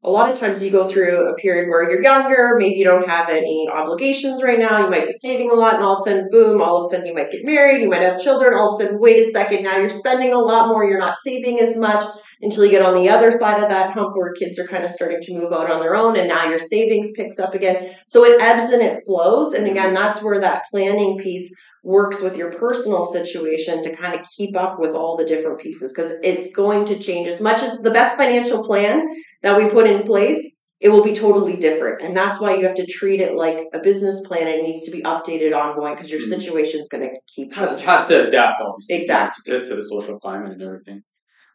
[0.03, 3.09] A lot of times you go through a period where you're younger, maybe you don't
[3.09, 6.03] have any obligations right now, you might be saving a lot, and all of a
[6.03, 8.69] sudden, boom, all of a sudden you might get married, you might have children, all
[8.69, 11.59] of a sudden, wait a second, now you're spending a lot more, you're not saving
[11.59, 12.03] as much
[12.41, 14.91] until you get on the other side of that hump where kids are kind of
[14.91, 17.93] starting to move out on their own, and now your savings picks up again.
[18.07, 19.53] So it ebbs and it flows.
[19.53, 21.51] And again, that's where that planning piece
[21.83, 25.93] works with your personal situation to kind of keep up with all the different pieces
[25.95, 29.01] because it's going to change as much as the best financial plan
[29.41, 32.75] that we put in place it will be totally different and that's why you have
[32.75, 36.19] to treat it like a business plan it needs to be updated ongoing because your
[36.21, 36.29] Mhm.
[36.39, 39.53] situation is going to keep has has to adapt obviously Exactly.
[39.53, 41.01] to, to the social climate and everything.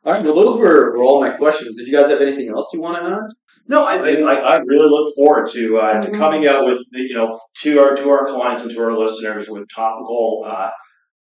[0.05, 1.77] All right, well those were, were all my questions.
[1.77, 3.21] Did you guys have anything else you want to add?
[3.69, 6.19] No, I, I, I really look forward to uh, to Mhm.
[6.19, 9.49] coming out with the, you know to our to our clients and to our listeners
[9.49, 10.71] with topical uh,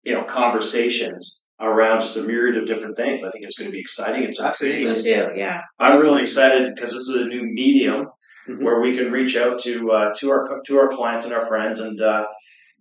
[0.03, 3.21] you know conversations around just a myriad of different things.
[3.23, 4.23] I think it's going to be exciting.
[4.23, 4.89] It's Absolutely.
[4.89, 5.03] exciting.
[5.35, 8.07] too yeah I'm really excited because this is a new medium
[8.49, 8.63] Mhm.
[8.63, 11.79] where we can reach out to uh, to our to our clients and our friends
[11.79, 12.25] and uh,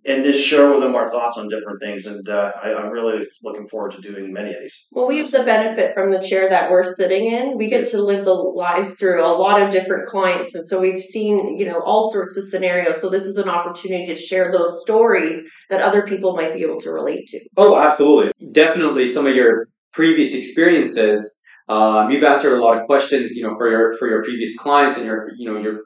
[0.07, 2.07] and just share with them our thoughts on different things.
[2.07, 4.87] And uh, I, I'm really looking forward to doing many of these.
[4.93, 8.03] well we have the benefit from the chair that we're sitting in we get to
[8.03, 11.81] live the lives through a lot of different clients and so we've seen you know
[11.85, 16.03] all sorts of scenarios so this is an opportunity to share those stories that other
[16.03, 18.33] people might be able to relate to Oh, absolutely.
[18.53, 21.41] Definitely some of your previous experiences.
[21.69, 24.97] Um, you've answered a lot of questions, you know, for your for your previous clients
[24.97, 25.83] and your you know your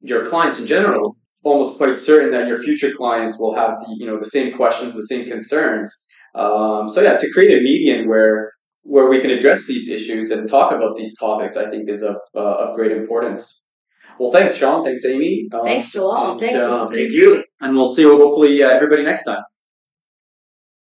[0.00, 1.16] your clients in general.
[1.44, 4.94] Almost quite certain that your future clients will have the you know the same questions,
[4.94, 5.88] the same concerns.
[6.34, 10.48] Um, so yeah, to create a median where where we can address these issues and
[10.48, 13.64] talk about these topics, I think is of uh, of great importance.
[14.18, 14.84] Well, thanks, Sean.
[14.84, 15.48] Thanks, Amy.
[15.52, 16.38] Um, Thanks, Jalal.
[16.38, 16.54] Thanks.
[16.54, 17.44] Um, thank you.
[17.60, 19.42] And we'll see you hopefully uh, everybody next time.